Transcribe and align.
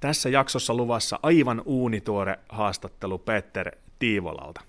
Tässä 0.00 0.28
jaksossa 0.28 0.74
luvassa 0.74 1.18
aivan 1.22 1.62
uunituore 1.64 2.38
haastattelu 2.48 3.18
Peter 3.18 3.76
Tiivolalta. 3.98 4.60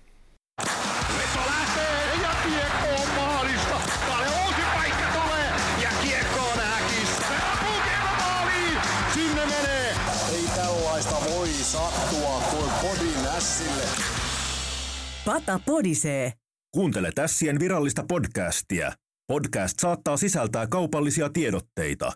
Veto 1.18 1.46
lähtee 1.46 2.22
ja 2.22 2.30
kiekko 2.42 3.02
on 3.02 3.08
maalista. 3.16 3.80
Kalle 4.06 4.26
uusi 4.26 4.62
paikka 4.74 5.20
tulee 5.20 5.50
ja 5.82 5.90
kiekko 6.02 6.40
on 6.40 6.58
häkissä. 6.58 7.22
Se 7.28 7.34
ampuu 7.52 7.80
kiekko 7.84 8.08
maaliin. 8.18 8.78
Sinne 9.14 9.46
menee. 9.46 9.94
Ei 10.32 10.44
tällaista 10.56 11.16
voi 11.30 11.48
sattua 11.48 12.42
kuin 12.50 12.70
podin 12.82 13.26
ässille. 13.36 13.84
Pata 15.24 15.60
podisee. 15.66 16.32
Kuuntele 16.74 17.12
Tässien 17.14 17.60
virallista 17.60 18.04
podcastia. 18.08 18.92
Podcast 19.28 19.78
saattaa 19.78 20.16
sisältää 20.16 20.66
kaupallisia 20.66 21.30
tiedotteita. 21.30 22.12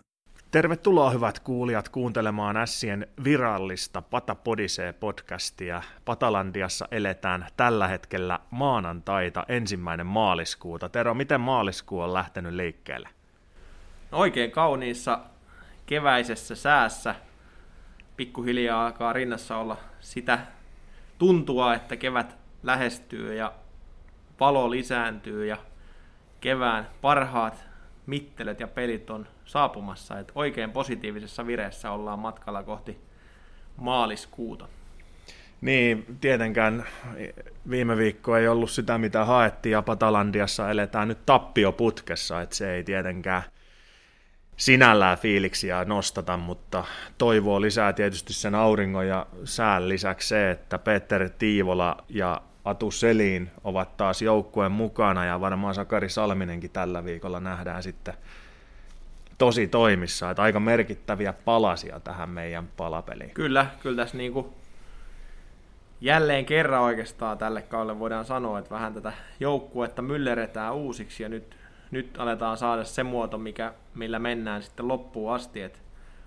Tervetuloa 0.55 1.09
hyvät 1.09 1.39
kuulijat 1.39 1.89
kuuntelemaan 1.89 2.57
Ässien 2.57 3.07
virallista 3.23 4.01
Pata 4.01 4.35
Podisee 4.35 4.93
podcastia. 4.93 5.81
Patalandiassa 6.05 6.87
eletään 6.91 7.47
tällä 7.57 7.87
hetkellä 7.87 8.39
maanantaita 8.51 9.45
ensimmäinen 9.47 10.05
maaliskuuta. 10.05 10.89
Tero, 10.89 11.13
miten 11.13 11.41
maaliskuu 11.41 11.99
on 11.99 12.13
lähtenyt 12.13 12.53
liikkeelle? 12.53 13.09
oikein 14.11 14.51
kauniissa 14.51 15.19
keväisessä 15.85 16.55
säässä 16.55 17.15
pikkuhiljaa 18.17 18.85
alkaa 18.85 19.13
rinnassa 19.13 19.57
olla 19.57 19.77
sitä 19.99 20.39
tuntua, 21.17 21.73
että 21.73 21.95
kevät 21.95 22.37
lähestyy 22.63 23.33
ja 23.33 23.53
valo 24.39 24.71
lisääntyy 24.71 25.45
ja 25.45 25.57
kevään 26.41 26.87
parhaat 27.01 27.65
mittelet 28.05 28.59
ja 28.59 28.67
pelit 28.67 29.09
on 29.09 29.27
saapumassa. 29.45 30.19
Et 30.19 30.31
oikein 30.35 30.71
positiivisessa 30.71 31.47
vireessä 31.47 31.91
ollaan 31.91 32.19
matkalla 32.19 32.63
kohti 32.63 32.99
maaliskuuta. 33.77 34.67
Niin, 35.61 36.05
tietenkään 36.21 36.85
viime 37.69 37.97
viikko 37.97 38.37
ei 38.37 38.47
ollut 38.47 38.69
sitä, 38.69 38.97
mitä 38.97 39.25
haettiin, 39.25 39.71
ja 39.71 39.81
Patalandiassa 39.81 40.71
eletään 40.71 41.07
nyt 41.07 41.25
tappioputkessa, 41.25 42.41
että 42.41 42.55
se 42.55 42.73
ei 42.73 42.83
tietenkään 42.83 43.43
sinällään 44.57 45.17
fiiliksiä 45.17 45.85
nostata, 45.85 46.37
mutta 46.37 46.83
toivoa 47.17 47.61
lisää 47.61 47.93
tietysti 47.93 48.33
sen 48.33 48.55
auringon 48.55 49.07
ja 49.07 49.25
sään 49.43 49.89
lisäksi 49.89 50.27
se, 50.27 50.51
että 50.51 50.77
Peter 50.77 51.29
Tiivola 51.29 51.97
ja 52.09 52.41
Atu 52.65 52.91
Selin 52.91 53.51
ovat 53.63 53.97
taas 53.97 54.21
joukkueen 54.21 54.71
mukana, 54.71 55.25
ja 55.25 55.39
varmaan 55.39 55.75
Sakari 55.75 56.09
Salminenkin 56.09 56.71
tällä 56.71 57.05
viikolla 57.05 57.39
nähdään 57.39 57.83
sitten 57.83 58.13
tosi 59.37 59.67
toimissa, 59.67 60.29
että 60.29 60.41
aika 60.41 60.59
merkittäviä 60.59 61.33
palasia 61.33 61.99
tähän 61.99 62.29
meidän 62.29 62.67
palapeliin. 62.77 63.33
Kyllä, 63.33 63.65
kyllä 63.79 63.95
tässä 63.95 64.17
niinku 64.17 64.53
jälleen 66.01 66.45
kerran 66.45 66.81
oikeastaan 66.81 67.37
tälle 67.37 67.61
kaudelle 67.61 67.99
voidaan 67.99 68.25
sanoa, 68.25 68.59
että 68.59 68.71
vähän 68.71 68.93
tätä 68.93 69.13
joukkuetta 69.39 70.01
mylleretään 70.01 70.75
uusiksi 70.75 71.23
ja 71.23 71.29
nyt, 71.29 71.55
nyt 71.91 72.17
aletaan 72.17 72.57
saada 72.57 72.83
se 72.83 73.03
muoto, 73.03 73.37
mikä, 73.37 73.73
millä 73.95 74.19
mennään 74.19 74.63
sitten 74.63 74.87
loppuun 74.87 75.33
asti. 75.33 75.61
Et 75.61 75.81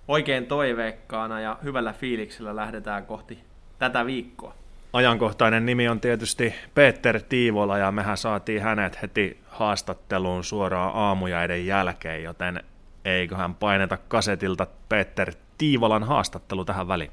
oikein 0.08 0.46
toiveikkaana 0.46 1.40
ja 1.40 1.58
hyvällä 1.64 1.92
fiiliksellä 1.92 2.56
lähdetään 2.56 3.06
kohti 3.06 3.38
tätä 3.78 4.06
viikkoa. 4.06 4.54
Ajankohtainen 4.92 5.66
nimi 5.66 5.88
on 5.88 6.00
tietysti 6.00 6.54
Peter 6.74 7.20
Tiivola 7.20 7.78
ja 7.78 7.92
mehän 7.92 8.16
saatiin 8.16 8.62
hänet 8.62 9.02
heti 9.02 9.40
haastatteluun 9.48 10.44
suoraan 10.44 10.90
aamujaiden 10.94 11.66
jälkeen, 11.66 12.22
joten 12.22 12.62
eiköhän 13.08 13.54
paineta 13.54 13.96
kasetilta 13.96 14.66
Peter 14.88 15.32
Tiivolan 15.58 16.04
haastattelu 16.04 16.64
tähän 16.64 16.88
väliin. 16.88 17.10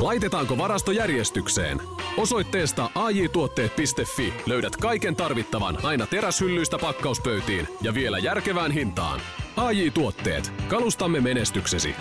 Laitetaanko 0.00 0.58
varasto 0.58 0.92
järjestykseen? 0.92 1.80
Osoitteesta 2.16 2.90
ajtuotteet.fi 2.94 4.34
löydät 4.46 4.76
kaiken 4.76 5.16
tarvittavan 5.16 5.78
aina 5.82 6.06
teräshyllyistä 6.06 6.78
pakkauspöytiin 6.78 7.68
ja 7.82 7.94
vielä 7.94 8.18
järkevään 8.18 8.72
hintaan. 8.72 9.20
AJ 9.56 9.90
Tuotteet. 9.90 10.52
Kalustamme 10.68 11.20
menestyksesi. 11.20 11.96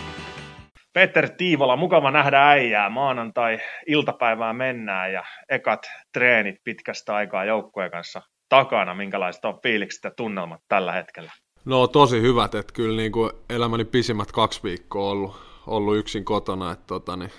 Peter 0.93 1.29
Tiivola, 1.29 1.75
mukava 1.75 2.11
nähdä 2.11 2.49
äijää. 2.49 2.89
Maanantai-iltapäivää 2.89 4.53
mennään 4.53 5.13
ja 5.13 5.23
ekat 5.49 5.79
treenit 6.13 6.55
pitkästä 6.63 7.15
aikaa 7.15 7.45
joukkueen 7.45 7.91
kanssa 7.91 8.21
takana. 8.49 8.93
Minkälaiset 8.93 9.45
on 9.45 9.59
fiilikset 9.63 10.03
ja 10.03 10.11
tunnelmat 10.11 10.61
tällä 10.67 10.91
hetkellä? 10.91 11.31
No 11.67 11.87
tosi 11.87 12.21
hyvät, 12.21 12.55
että 12.55 12.73
kyllä 12.73 12.97
niin 12.97 13.11
kuin 13.11 13.31
elämäni 13.49 13.85
pisimmät 13.85 14.31
kaksi 14.31 14.63
viikkoa 14.63 15.09
ollut, 15.09 15.35
ollut 15.67 15.97
yksin 15.97 16.25
kotona, 16.25 16.71
että 16.71 16.83
tota, 16.87 17.15
niin, 17.17 17.31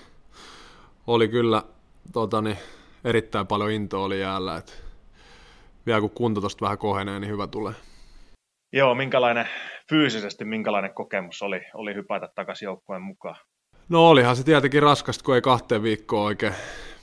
oli 1.07 1.27
kyllä 1.27 1.63
tota, 2.13 2.41
niin, 2.41 2.57
erittäin 3.03 3.47
paljon 3.47 3.71
intoa 3.71 4.03
oli 4.05 4.19
jäällä, 4.19 4.57
että 4.57 4.71
vielä 5.85 6.01
kun 6.01 6.09
kunto 6.09 6.41
tosta 6.41 6.65
vähän 6.65 6.77
kohenee, 6.77 7.19
niin 7.19 7.31
hyvä 7.31 7.47
tulee. 7.47 7.73
Joo, 8.73 8.95
minkälainen 8.95 9.47
fyysisesti, 9.89 10.45
minkälainen 10.45 10.93
kokemus 10.93 11.41
oli, 11.41 11.61
oli 11.73 11.93
hypätä 11.93 12.29
takaisin 12.35 12.65
joukkueen 12.65 13.01
mukaan? 13.01 13.35
No 13.89 14.09
olihan 14.09 14.35
se 14.35 14.43
tietenkin 14.43 14.83
raskasta, 14.83 15.23
kun 15.23 15.35
ei 15.35 15.41
kahteen 15.41 15.83
viikkoon 15.83 16.25
oikein 16.25 16.53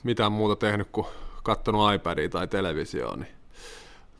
mitään 0.03 0.33
muuta 0.33 0.57
tehnyt 0.57 0.89
kuin 0.93 1.07
kattonut 1.43 1.95
iPadia 1.95 2.29
tai 2.29 2.49
televisioon, 2.49 3.21
niin 3.21 3.35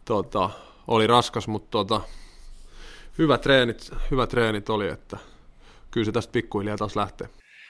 tota, 0.05 0.51
oli 0.89 1.07
raskas, 1.07 1.49
mutta 1.49 1.71
tota, 1.71 2.01
hyvät 3.19 3.41
treenit, 3.41 3.91
hyvät 4.11 4.29
treenit 4.29 4.71
oli, 4.71 4.89
että 4.89 5.17
kyllä 5.91 6.05
se 6.05 6.13
tästä 6.13 6.33
pikkuhiljaa 6.33 6.77
taas 6.77 6.97
lähtee. 6.97 7.29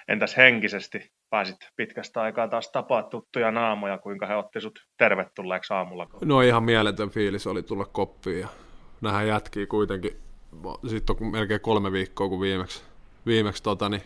Entäs 0.09 0.37
henkisesti? 0.37 1.13
Pääsit 1.31 1.57
pitkästä 1.77 2.21
aikaa 2.21 2.49
taas 2.49 2.71
tapaa 2.71 3.03
tuttuja 3.03 3.51
naamoja, 3.51 3.99
kuinka 3.99 4.27
he 4.27 4.37
otti 4.37 4.61
sut 4.61 4.79
tervetulleeksi 4.99 5.75
aamulla? 5.75 6.07
No 6.25 6.41
ihan 6.41 6.65
mieletön 6.65 7.11
fiilis 7.11 7.47
oli 7.47 7.63
tulla 7.63 7.85
koppiin 7.85 8.41
ja 8.41 8.49
nähdä 9.01 9.23
jätkiä 9.23 9.67
kuitenkin. 9.67 10.17
Sitten 10.89 11.17
on 11.21 11.27
melkein 11.27 11.61
kolme 11.61 11.93
viikkoa, 11.93 12.29
kun 12.29 12.41
viimeksi, 12.41 12.83
viimeksi 13.27 13.63
tota, 13.63 13.89
niin, 13.89 14.03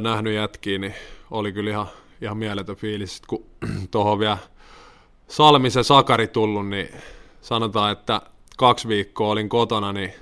nähnyt 0.00 0.34
jätkiä, 0.34 0.78
niin 0.78 0.94
oli 1.30 1.52
kyllä 1.52 1.70
ihan, 1.70 1.86
ihan 2.20 2.36
mieletön 2.36 2.76
fiilis. 2.76 3.16
Sitten 3.16 3.28
kun 3.28 3.46
tuohon 3.90 4.18
vielä 4.18 4.38
Salmisen 5.28 5.84
Sakari 5.84 6.26
tullut, 6.26 6.68
niin 6.68 6.88
sanotaan, 7.40 7.92
että 7.92 8.20
kaksi 8.56 8.88
viikkoa 8.88 9.28
olin 9.28 9.48
kotona, 9.48 9.92
niin 9.92 10.12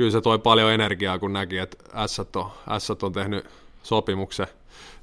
kyllä 0.00 0.10
se 0.10 0.20
toi 0.20 0.38
paljon 0.38 0.72
energiaa, 0.72 1.18
kun 1.18 1.32
näki, 1.32 1.58
että 1.58 2.06
S 2.06 2.18
on, 2.18 2.50
S 2.78 2.90
on 2.90 3.12
tehnyt 3.12 3.46
sopimuksen 3.82 4.46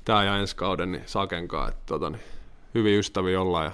tämä 0.06 0.24
ja 0.24 0.38
ensi 0.38 0.56
kauden 0.56 0.92
niin 0.92 1.04
Sakenkaan. 1.06 1.70
Että, 1.70 1.84
tota, 1.86 2.10
niin, 2.10 2.22
hyvin 2.76 3.00
ystäviä 3.00 3.42
ollaan 3.42 3.66
ja 3.66 3.72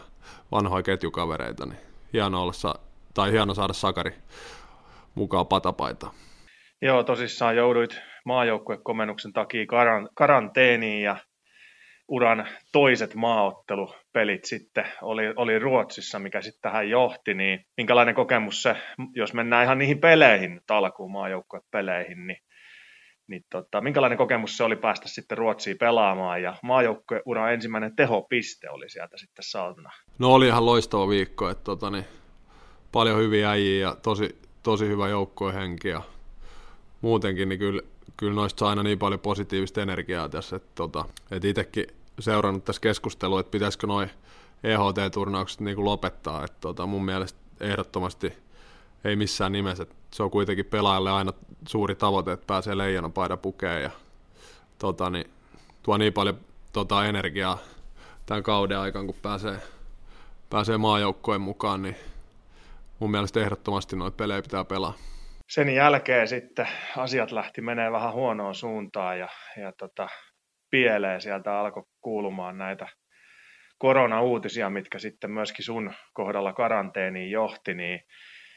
vanhoja 0.51 0.83
ketjukavereita, 0.83 1.65
niin 1.65 1.77
hieno, 2.13 2.41
olla, 2.41 2.53
sa- 2.53 2.79
tai 3.13 3.31
hieno 3.31 3.53
saada 3.53 3.73
Sakari 3.73 4.13
mukaan 5.15 5.47
patapaitaan. 5.47 6.13
Joo, 6.81 7.03
tosissaan 7.03 7.55
jouduit 7.55 8.01
maajoukkuekomennuksen 8.25 9.33
takia 9.33 9.65
karan, 9.65 10.09
karanteeniin 10.15 11.03
ja 11.03 11.17
uran 12.13 12.47
toiset 12.71 13.15
maaottelupelit 13.15 14.45
sitten 14.45 14.85
oli, 15.01 15.33
oli 15.35 15.59
Ruotsissa, 15.59 16.19
mikä 16.19 16.41
sitten 16.41 16.61
tähän 16.61 16.89
johti, 16.89 17.33
niin 17.33 17.65
minkälainen 17.77 18.15
kokemus 18.15 18.63
se, 18.63 18.75
jos 19.15 19.33
mennään 19.33 19.63
ihan 19.63 19.77
niihin 19.77 19.99
peleihin, 19.99 20.61
alkuun 20.69 21.11
maajoukkuepeleihin, 21.11 22.27
niin, 22.27 22.37
niin 23.27 23.43
tota, 23.49 23.81
minkälainen 23.81 24.17
kokemus 24.17 24.57
se 24.57 24.63
oli 24.63 24.75
päästä 24.75 25.07
sitten 25.07 25.37
Ruotsiin 25.37 25.77
pelaamaan 25.77 26.41
ja 26.41 26.55
maajoukkueuran 26.63 27.53
ensimmäinen 27.53 27.95
tehopiste 27.95 28.69
oli 28.69 28.89
sieltä 28.89 29.17
sitten 29.17 29.45
saatuna? 29.45 29.89
No 30.19 30.33
oli 30.33 30.47
ihan 30.47 30.65
loistava 30.65 31.09
viikko, 31.09 31.49
että 31.49 31.63
tota, 31.63 31.89
niin, 31.89 32.05
paljon 32.91 33.19
hyviä 33.19 33.49
äijiä 33.49 33.87
ja 33.87 33.95
tosi, 33.95 34.41
tosi 34.63 34.87
hyvä 34.87 35.09
joukkojen 35.09 35.55
henki 35.55 35.87
ja 35.87 36.01
muutenkin, 37.01 37.49
niin 37.49 37.59
kyllä, 37.59 37.81
kyllä 38.17 38.33
noista 38.33 38.59
saa 38.59 38.69
aina 38.69 38.83
niin 38.83 38.99
paljon 38.99 39.19
positiivista 39.19 39.81
energiaa 39.81 40.29
tässä, 40.29 40.55
että, 40.55 40.71
tota, 40.75 41.05
että 41.31 41.47
itsekin 41.47 41.87
seurannut 42.19 42.65
tässä 42.65 42.81
keskustelua, 42.81 43.39
että 43.39 43.51
pitäisikö 43.51 43.87
noin 43.87 44.09
EHT-turnaukset 44.63 45.59
niin 45.59 45.75
kuin 45.75 45.85
lopettaa, 45.85 46.43
että 46.43 46.57
tota, 46.61 46.85
mun 46.85 47.05
mielestä 47.05 47.39
ehdottomasti 47.59 48.33
ei 49.03 49.15
missään 49.15 49.51
nimessä, 49.51 49.85
se 50.13 50.23
on 50.23 50.31
kuitenkin 50.31 50.65
pelaajalle 50.65 51.11
aina 51.11 51.33
suuri 51.67 51.95
tavoite, 51.95 52.31
että 52.31 52.47
pääsee 52.47 52.77
leijonan 52.77 53.13
paidan 53.13 53.39
pukeen 53.39 53.83
ja 53.83 53.89
tota, 54.79 55.09
niin, 55.09 55.31
tuo 55.83 55.97
niin 55.97 56.13
paljon 56.13 56.37
tota, 56.73 57.05
energiaa 57.05 57.57
tämän 58.25 58.43
kauden 58.43 58.79
aikana, 58.79 59.05
kun 59.05 59.15
pääsee, 59.21 59.57
pääsee 60.49 60.77
maajoukkojen 60.77 61.41
mukaan, 61.41 61.81
niin 61.81 61.95
mun 62.99 63.11
mielestä 63.11 63.39
ehdottomasti 63.39 63.95
noita 63.95 64.17
pelejä 64.17 64.41
pitää 64.41 64.63
pelaa. 64.63 64.93
Sen 65.49 65.69
jälkeen 65.69 66.27
sitten 66.27 66.67
asiat 66.97 67.31
lähti 67.31 67.61
menee 67.61 67.91
vähän 67.91 68.13
huonoon 68.13 68.55
suuntaan 68.55 69.19
ja, 69.19 69.29
ja 69.61 69.71
tota, 69.71 70.07
pieleen 70.73 71.21
sieltä 71.21 71.59
alkoi 71.59 71.83
kuulumaan 72.01 72.57
näitä 72.57 72.87
koronauutisia, 73.77 74.69
mitkä 74.69 74.99
sitten 74.99 75.31
myöskin 75.31 75.65
sun 75.65 75.93
kohdalla 76.13 76.53
karanteeniin 76.53 77.31
johti, 77.31 77.73
niin 77.73 77.99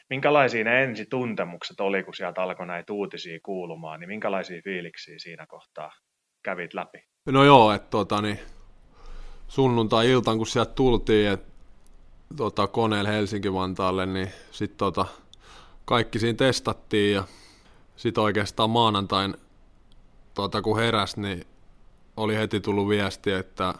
minkälaisia 0.09 0.63
ne 0.63 0.83
ensituntemukset 0.83 1.79
oli, 1.79 2.03
kun 2.03 2.15
sieltä 2.15 2.43
alkoi 2.43 2.67
näitä 2.67 2.93
uutisia 2.93 3.39
kuulumaan, 3.43 3.99
niin 3.99 4.07
minkälaisia 4.07 4.61
fiiliksiä 4.63 5.19
siinä 5.19 5.45
kohtaa 5.47 5.91
kävit 6.43 6.73
läpi? 6.73 6.97
No 7.25 7.43
joo, 7.43 7.71
että 7.71 7.89
tota, 7.89 8.21
niin, 8.21 8.39
sunnuntai-iltaan, 9.47 10.37
kun 10.37 10.47
sieltä 10.47 10.73
tultiin 10.73 11.31
et, 11.31 11.41
tota, 12.37 12.67
koneella 12.67 13.09
Helsinki-Vantaalle, 13.09 14.05
niin 14.05 14.29
sitten 14.51 14.77
tota, 14.77 15.05
kaikki 15.85 16.19
siinä 16.19 16.37
testattiin 16.37 17.15
ja 17.15 17.23
sitten 17.95 18.23
oikeastaan 18.23 18.69
maanantain, 18.69 19.35
tota, 20.33 20.61
kun 20.61 20.79
heräs, 20.79 21.17
niin 21.17 21.43
oli 22.17 22.35
heti 22.35 22.59
tullut 22.59 22.89
viesti, 22.89 23.31
että, 23.31 23.73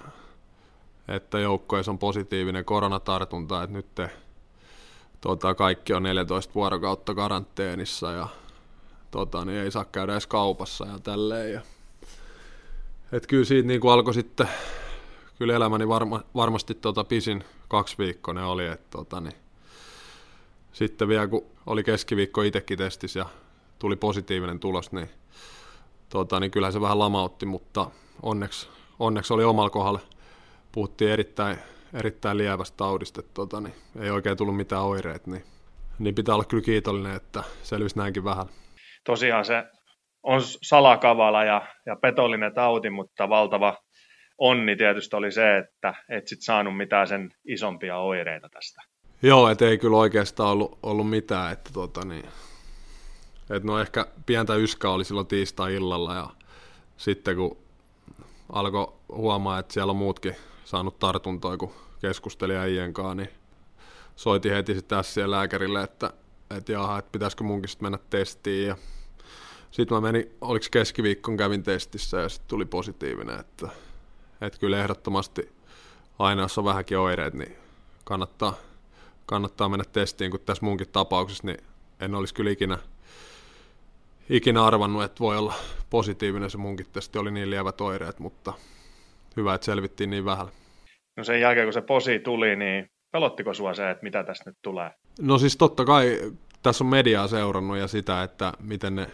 että 1.07 1.39
joukkoissa 1.39 1.91
on 1.91 1.99
positiivinen 1.99 2.65
koronatartunta, 2.65 3.63
että 3.63 3.77
nyt 3.77 3.95
te, 3.95 4.09
tota, 5.21 5.55
kaikki 5.55 5.93
on 5.93 6.03
14 6.03 6.53
vuorokautta 6.53 7.15
karanteenissa 7.15 8.11
ja 8.11 8.27
tota, 9.11 9.45
niin 9.45 9.59
ei 9.59 9.71
saa 9.71 9.85
käydä 9.85 10.11
edes 10.11 10.27
kaupassa 10.27 10.85
ja 10.85 10.99
tälleen. 10.99 11.53
Ja, 11.53 11.61
et 13.11 13.27
kyllä 13.27 13.45
siitä 13.45 13.67
niin 13.67 13.81
kuin 13.81 13.91
alkoi 13.91 14.13
sitten, 14.13 14.49
kyllä 15.37 15.55
elämäni 15.55 15.87
varma, 15.87 16.23
varmasti 16.35 16.75
tota 16.75 17.03
pisin 17.03 17.43
kaksi 17.67 17.97
viikkoa 17.97 18.45
oli, 18.45 18.65
että 18.67 18.87
tota, 18.89 19.21
niin, 19.21 19.35
sitten 20.73 21.07
vielä 21.07 21.27
kun 21.27 21.45
oli 21.65 21.83
keskiviikko 21.83 22.41
itsekin 22.41 22.77
testissä 22.77 23.19
ja 23.19 23.25
tuli 23.79 23.95
positiivinen 23.95 24.59
tulos, 24.59 24.91
niin, 24.91 25.09
tota, 26.09 26.39
niin 26.39 26.51
kyllä 26.51 26.71
se 26.71 26.81
vähän 26.81 26.99
lamautti, 26.99 27.45
mutta 27.45 27.91
onneksi, 28.23 28.69
onneksi 28.99 29.33
oli 29.33 29.43
omalla 29.43 29.69
kohdalla. 29.69 29.99
Puhuttiin 30.71 31.11
erittäin, 31.11 31.57
erittäin 31.93 32.37
lievästä 32.37 32.77
taudista, 32.77 33.19
että 33.19 33.33
tota, 33.33 33.61
niin, 33.61 33.73
ei 33.99 34.09
oikein 34.09 34.37
tullut 34.37 34.55
mitään 34.55 34.83
oireita, 34.83 35.31
niin, 35.31 35.43
niin 35.99 36.15
pitää 36.15 36.35
olla 36.35 36.45
kyllä 36.45 36.63
kiitollinen, 36.63 37.15
että 37.15 37.43
selvisi 37.63 37.97
näinkin 37.97 38.23
vähän. 38.23 38.45
Tosiaan 39.05 39.45
se 39.45 39.63
on 40.23 40.41
salakavala 40.43 41.43
ja, 41.43 41.67
ja 41.85 41.95
petollinen 41.95 42.53
tauti, 42.53 42.89
mutta 42.89 43.29
valtava 43.29 43.77
onni 44.37 44.75
tietysti 44.75 45.15
oli 45.15 45.31
se, 45.31 45.57
että 45.57 45.93
et 46.09 46.27
sit 46.27 46.39
saanut 46.41 46.77
mitään 46.77 47.07
sen 47.07 47.29
isompia 47.47 47.97
oireita 47.97 48.49
tästä. 48.49 48.81
Joo, 49.21 49.49
et 49.49 49.61
ei 49.61 49.77
kyllä 49.77 49.97
oikeastaan 49.97 50.49
ollut, 50.49 50.79
ollut 50.83 51.09
mitään, 51.09 51.53
että 51.53 51.69
tota 51.73 52.05
niin, 52.05 52.25
et 53.49 53.63
no 53.63 53.79
ehkä 53.79 54.07
pientä 54.25 54.55
yskä 54.55 54.89
oli 54.89 55.05
silloin 55.05 55.27
tiistai-illalla 55.27 56.15
ja 56.15 56.29
sitten 56.97 57.35
kun 57.35 57.57
alkoi 58.51 58.93
huomaa, 59.09 59.59
että 59.59 59.73
siellä 59.73 59.91
on 59.91 59.97
muutkin 59.97 60.35
saanut 60.65 60.99
tartuntoja, 60.99 61.57
kun 61.57 61.73
keskusteli 62.01 62.55
äijien 62.55 62.93
kanssa, 62.93 63.15
niin 63.15 63.29
soitin 64.15 64.53
heti 64.53 64.73
sitten 64.73 64.97
ässien 64.97 65.31
lääkärille, 65.31 65.83
että, 65.83 66.13
että 66.57 66.71
jaha, 66.71 66.97
että 66.97 67.11
pitäisikö 67.11 67.43
munkin 67.43 67.69
sitten 67.69 67.85
mennä 67.85 67.99
testiin. 68.09 68.67
Ja 68.67 68.77
sitten 69.71 69.97
mä 69.97 70.01
menin, 70.01 70.31
oliko 70.41 70.65
keskiviikkon 70.71 71.37
kävin 71.37 71.63
testissä 71.63 72.17
ja 72.17 72.29
sitten 72.29 72.47
tuli 72.47 72.65
positiivinen, 72.65 73.39
että, 73.39 73.69
että 74.41 74.59
kyllä 74.59 74.79
ehdottomasti 74.79 75.49
aina 76.19 76.41
jos 76.41 76.57
on 76.57 76.65
vähänkin 76.65 76.97
oireet, 76.97 77.33
niin 77.33 77.55
kannattaa, 78.03 78.53
kannattaa 79.25 79.69
mennä 79.69 79.85
testiin, 79.91 80.31
kun 80.31 80.39
tässä 80.39 80.65
munkin 80.65 80.89
tapauksessa, 80.89 81.47
niin 81.47 81.57
en 81.99 82.15
olisi 82.15 82.33
kyllä 82.33 82.51
ikinä, 82.51 82.77
ikinä 84.29 84.65
arvannut, 84.65 85.03
että 85.03 85.19
voi 85.19 85.37
olla 85.37 85.53
positiivinen 85.89 86.49
se 86.49 86.57
munkin 86.57 86.85
testi, 86.93 87.19
oli 87.19 87.31
niin 87.31 87.49
lievät 87.49 87.81
oireet, 87.81 88.19
mutta 88.19 88.53
hyvä, 89.37 89.53
että 89.53 89.65
selvittiin 89.65 90.09
niin 90.09 90.25
vähän. 90.25 90.47
No 91.17 91.23
sen 91.23 91.41
jälkeen, 91.41 91.65
kun 91.65 91.73
se 91.73 91.81
posi 91.81 92.19
tuli, 92.19 92.55
niin 92.55 92.89
pelottiko 93.11 93.53
sua 93.53 93.73
se, 93.73 93.89
että 93.89 94.03
mitä 94.03 94.23
tästä 94.23 94.49
nyt 94.49 94.57
tulee? 94.61 94.91
No 95.21 95.37
siis 95.37 95.57
totta 95.57 95.85
kai 95.85 96.19
tässä 96.63 96.83
on 96.83 96.89
mediaa 96.89 97.27
seurannut 97.27 97.77
ja 97.77 97.87
sitä, 97.87 98.23
että 98.23 98.53
miten 98.59 98.95
ne 98.95 99.07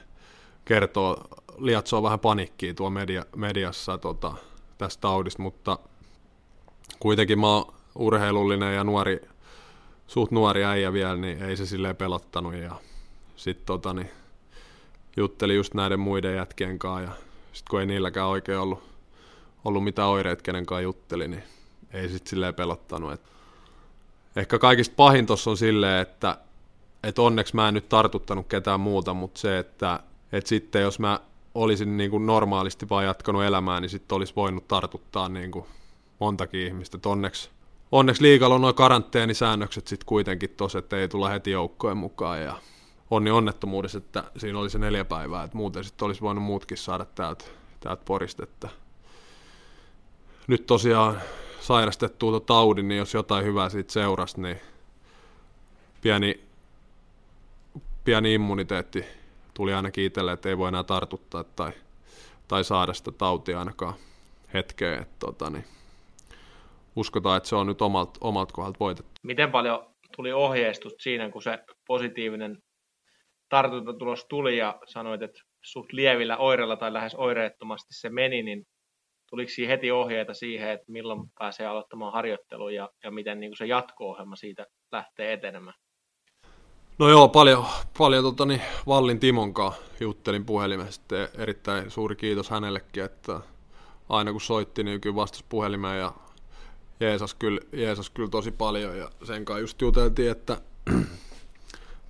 kertoo, 0.66 1.24
liatsoo 1.58 2.04
vähän 2.04 2.20
panikkiä 2.20 2.74
tuo 2.74 2.90
media, 2.90 3.26
mediassa 3.36 3.98
tota, 3.98 4.34
tästä 4.78 5.02
taudista, 5.02 5.42
mutta 5.42 5.80
kuitenkin 7.00 7.40
mä 7.40 7.48
oon 7.48 7.74
urheilullinen 7.96 8.76
ja 8.76 8.84
nuori, 8.84 9.22
suht 10.08 10.32
nuori 10.32 10.64
äijä 10.64 10.94
vielä, 10.94 11.16
niin 11.16 11.44
ei 11.44 11.58
se 11.58 11.66
silleen 11.66 11.96
pelottanut 11.96 12.56
ja 12.56 12.76
sitten 13.36 13.66
tota, 13.66 13.94
niin, 13.94 14.10
jutteli 15.18 15.56
just 15.56 15.74
näiden 15.74 16.00
muiden 16.00 16.36
jätkien 16.36 16.80
kanssa 16.80 17.12
ja 17.12 17.18
sitten 17.54 17.70
kun 17.70 17.80
ei 17.80 17.86
niilläkään 17.86 18.28
oikein 18.28 18.60
ollut, 18.60 18.84
ollut 19.66 19.84
mitään 19.84 20.10
oireita, 20.10 20.44
kenen 20.44 20.66
kanssa 20.66 20.82
jutteli, 20.82 21.28
niin 21.28 21.44
ei 21.94 22.10
sitten 22.10 22.30
silleen 22.30 22.54
pelottanut. 22.54 23.14
Et 23.14 23.22
ehkä 24.36 24.60
kaikista 24.60 24.94
pahin 24.96 25.26
tuossa 25.26 25.50
on 25.50 25.58
silleen, 25.58 26.02
että 26.02 26.38
et 27.04 27.20
onneksi 27.20 27.56
mä 27.56 27.68
en 27.68 27.74
nyt 27.74 27.90
tartuttanut 27.90 28.48
ketään 28.48 28.80
muuta, 28.80 29.14
mutta 29.14 29.40
se, 29.40 29.60
että 29.60 30.00
et 30.32 30.48
sitten 30.48 30.82
jos 30.82 31.00
mä 31.00 31.20
olisin 31.56 31.98
niin 31.98 32.12
kuin 32.12 32.26
normaalisti 32.26 32.90
vaan 32.90 33.06
jatkanut 33.06 33.44
elämää, 33.44 33.80
niin 33.80 33.90
sitten 33.90 34.16
olisi 34.16 34.34
voinut 34.36 34.68
tartuttaa 34.68 35.30
niin 35.30 35.52
kuin 35.52 35.66
montakin 36.20 36.68
ihmistä. 36.68 36.98
Et 36.98 37.06
onneksi, 37.06 37.50
onneksi 37.92 38.22
liikalla 38.22 38.56
on 38.56 38.62
noin 38.62 38.76
karanteenisäännökset 38.76 39.88
sitten 39.88 40.06
kuitenkin 40.06 40.50
tosi, 40.50 40.78
että 40.78 40.98
ei 40.98 41.08
tulla 41.08 41.30
heti 41.30 41.52
joukkojen 41.52 41.98
mukaan 41.98 42.42
ja 42.42 42.56
onni 43.16 43.32
onnettomuudessa, 43.32 43.98
että 43.98 44.24
siinä 44.38 44.60
oli 44.60 44.70
se 44.70 44.80
neljä 44.80 45.06
päivää, 45.06 45.44
että 45.44 45.58
muuten 45.58 45.84
sitten 45.84 46.06
olisi 46.06 46.22
voinut 46.22 46.44
muutkin 46.44 46.78
saada 46.78 47.06
täältä, 47.06 47.46
Porista, 48.06 48.44
että 48.44 48.70
nyt 50.48 50.66
tosiaan 50.66 51.22
sairastettu 51.60 52.18
tuota 52.18 52.46
taudin, 52.46 52.88
niin 52.88 52.98
jos 52.98 53.14
jotain 53.14 53.46
hyvää 53.46 53.70
siitä 53.70 53.94
seurasi, 53.94 54.42
niin 54.42 54.58
pieni, 56.02 56.44
pieni 58.04 58.34
immuniteetti 58.34 59.06
tuli 59.54 59.74
ainakin 59.74 60.04
itselle, 60.04 60.32
että 60.32 60.50
ei 60.50 60.58
voi 60.58 60.68
enää 60.68 60.84
tartuttaa 60.84 61.44
tai, 61.44 61.72
tai 62.48 62.64
saada 62.64 62.94
sitä 62.94 63.12
tautia 63.12 63.60
ainakaan 63.60 63.94
hetkeen. 64.54 65.02
Että, 65.02 65.16
tota, 65.20 65.50
niin, 65.50 65.66
uskotaan, 66.96 67.38
että 67.38 67.50
se 67.50 67.56
on 67.56 67.68
nyt 67.68 67.82
omalta, 67.82 68.20
omalta 68.22 68.54
kohdalta 68.54 68.80
voitettu. 68.80 69.12
Miten 69.24 69.52
paljon 69.52 69.88
tuli 70.16 70.34
ohjeistusta 70.34 71.04
siinä, 71.04 71.30
kun 71.30 71.42
se 71.42 71.60
positiivinen 71.88 72.58
tartuntatulos 73.54 74.26
tuli 74.30 74.58
ja 74.58 74.80
sanoit, 74.86 75.22
että 75.22 75.42
suht 75.62 75.94
lievillä 75.94 76.38
oireilla 76.38 76.78
tai 76.78 76.94
lähes 76.94 77.16
oireettomasti 77.16 77.94
se 77.94 78.10
meni, 78.10 78.44
niin 78.44 78.64
tuliko 79.30 79.50
siihen 79.50 79.70
heti 79.70 79.92
ohjeita 79.92 80.34
siihen, 80.34 80.70
että 80.70 80.92
milloin 80.92 81.30
pääsee 81.40 81.66
aloittamaan 81.66 82.14
harjoittelun 82.14 82.74
ja, 82.74 82.90
ja 83.04 83.12
miten 83.12 83.40
niin 83.40 83.50
kuin 83.50 83.58
se 83.58 83.66
jatko-ohjelma 83.66 84.36
siitä 84.36 84.66
lähtee 84.92 85.34
etenemään? 85.34 85.76
No 87.00 87.10
joo, 87.10 87.28
paljon, 87.28 87.66
paljon 87.98 88.24
tota, 88.24 88.46
niin, 88.46 88.62
Vallin 88.88 89.20
Timon 89.20 89.54
kanssa 89.54 89.82
juttelin 90.00 90.46
puhelimesta. 90.46 91.16
Erittäin 91.38 91.92
suuri 91.92 92.16
kiitos 92.16 92.50
hänellekin, 92.50 93.04
että 93.04 93.40
aina 94.10 94.32
kun 94.32 94.42
soitti, 94.42 94.84
niin 94.84 95.02
kyllä 95.02 95.16
vastasi 95.16 95.46
puhelimeen 95.50 96.00
ja 96.00 96.12
jeesas 97.00 97.34
kyllä, 97.34 97.62
jeesas 97.74 98.10
kyllä 98.10 98.30
tosi 98.30 98.52
paljon. 98.52 98.98
Ja 98.98 99.10
sen 99.24 99.46
kanssa 99.46 99.62
just 99.62 99.82
juteltiin, 99.82 100.32
että 100.32 100.58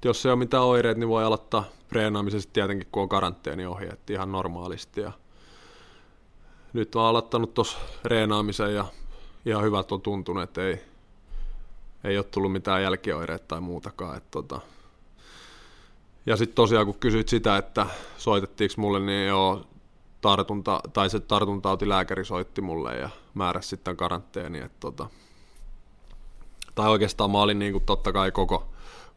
jos 0.04 0.26
ei 0.26 0.32
ole 0.32 0.40
mitään 0.40 0.64
oireita, 0.64 1.00
niin 1.00 1.10
voi 1.10 1.24
aloittaa 1.24 1.64
treenaamisesta 1.88 2.54
tietenkin, 2.54 2.88
kun 2.92 3.04
on 3.04 3.10
karanteeniohjeet 3.10 4.10
ihan 4.10 4.32
normaalisti. 4.32 5.02
Ja 5.02 5.12
nyt 6.74 6.96
on 6.96 7.06
aloittanut 7.06 7.54
tuossa 7.54 7.78
reenaamisen 8.06 8.76
ja 8.76 8.86
ihan 9.46 9.64
hyvät 9.64 9.92
on 9.92 10.02
tuntunut, 10.02 10.44
että 10.44 10.62
ei, 10.68 10.82
ei 12.04 12.18
ole 12.18 12.26
tullut 12.26 12.52
mitään 12.52 12.84
jälkioireita 12.84 13.46
tai 13.48 13.62
muutakaan. 13.62 14.18
Että 14.18 14.32
tota. 14.32 14.60
Ja 16.26 16.38
sitten 16.38 16.56
tosiaan 16.56 16.86
kun 16.86 17.00
kysyit 17.00 17.30
sitä, 17.30 17.58
että 17.58 17.86
soitettiinko 18.18 18.74
mulle, 18.78 19.00
niin 19.00 19.28
joo, 19.28 19.66
tartunta, 20.22 20.82
tai 20.94 21.10
se 21.10 21.20
tartuntautilääkäri 21.20 22.26
soitti 22.26 22.62
mulle 22.62 22.96
ja 22.96 23.10
määräsi 23.34 23.68
sitten 23.68 23.98
karanteeni. 23.98 24.60
Että 24.60 24.78
tota. 24.80 25.08
Tai 26.76 26.90
oikeastaan 26.90 27.32
mä 27.32 27.42
olin 27.42 27.60
niin 27.60 27.72
kuin 27.72 27.86
totta 27.86 28.14
kai 28.14 28.32
koko, 28.32 28.68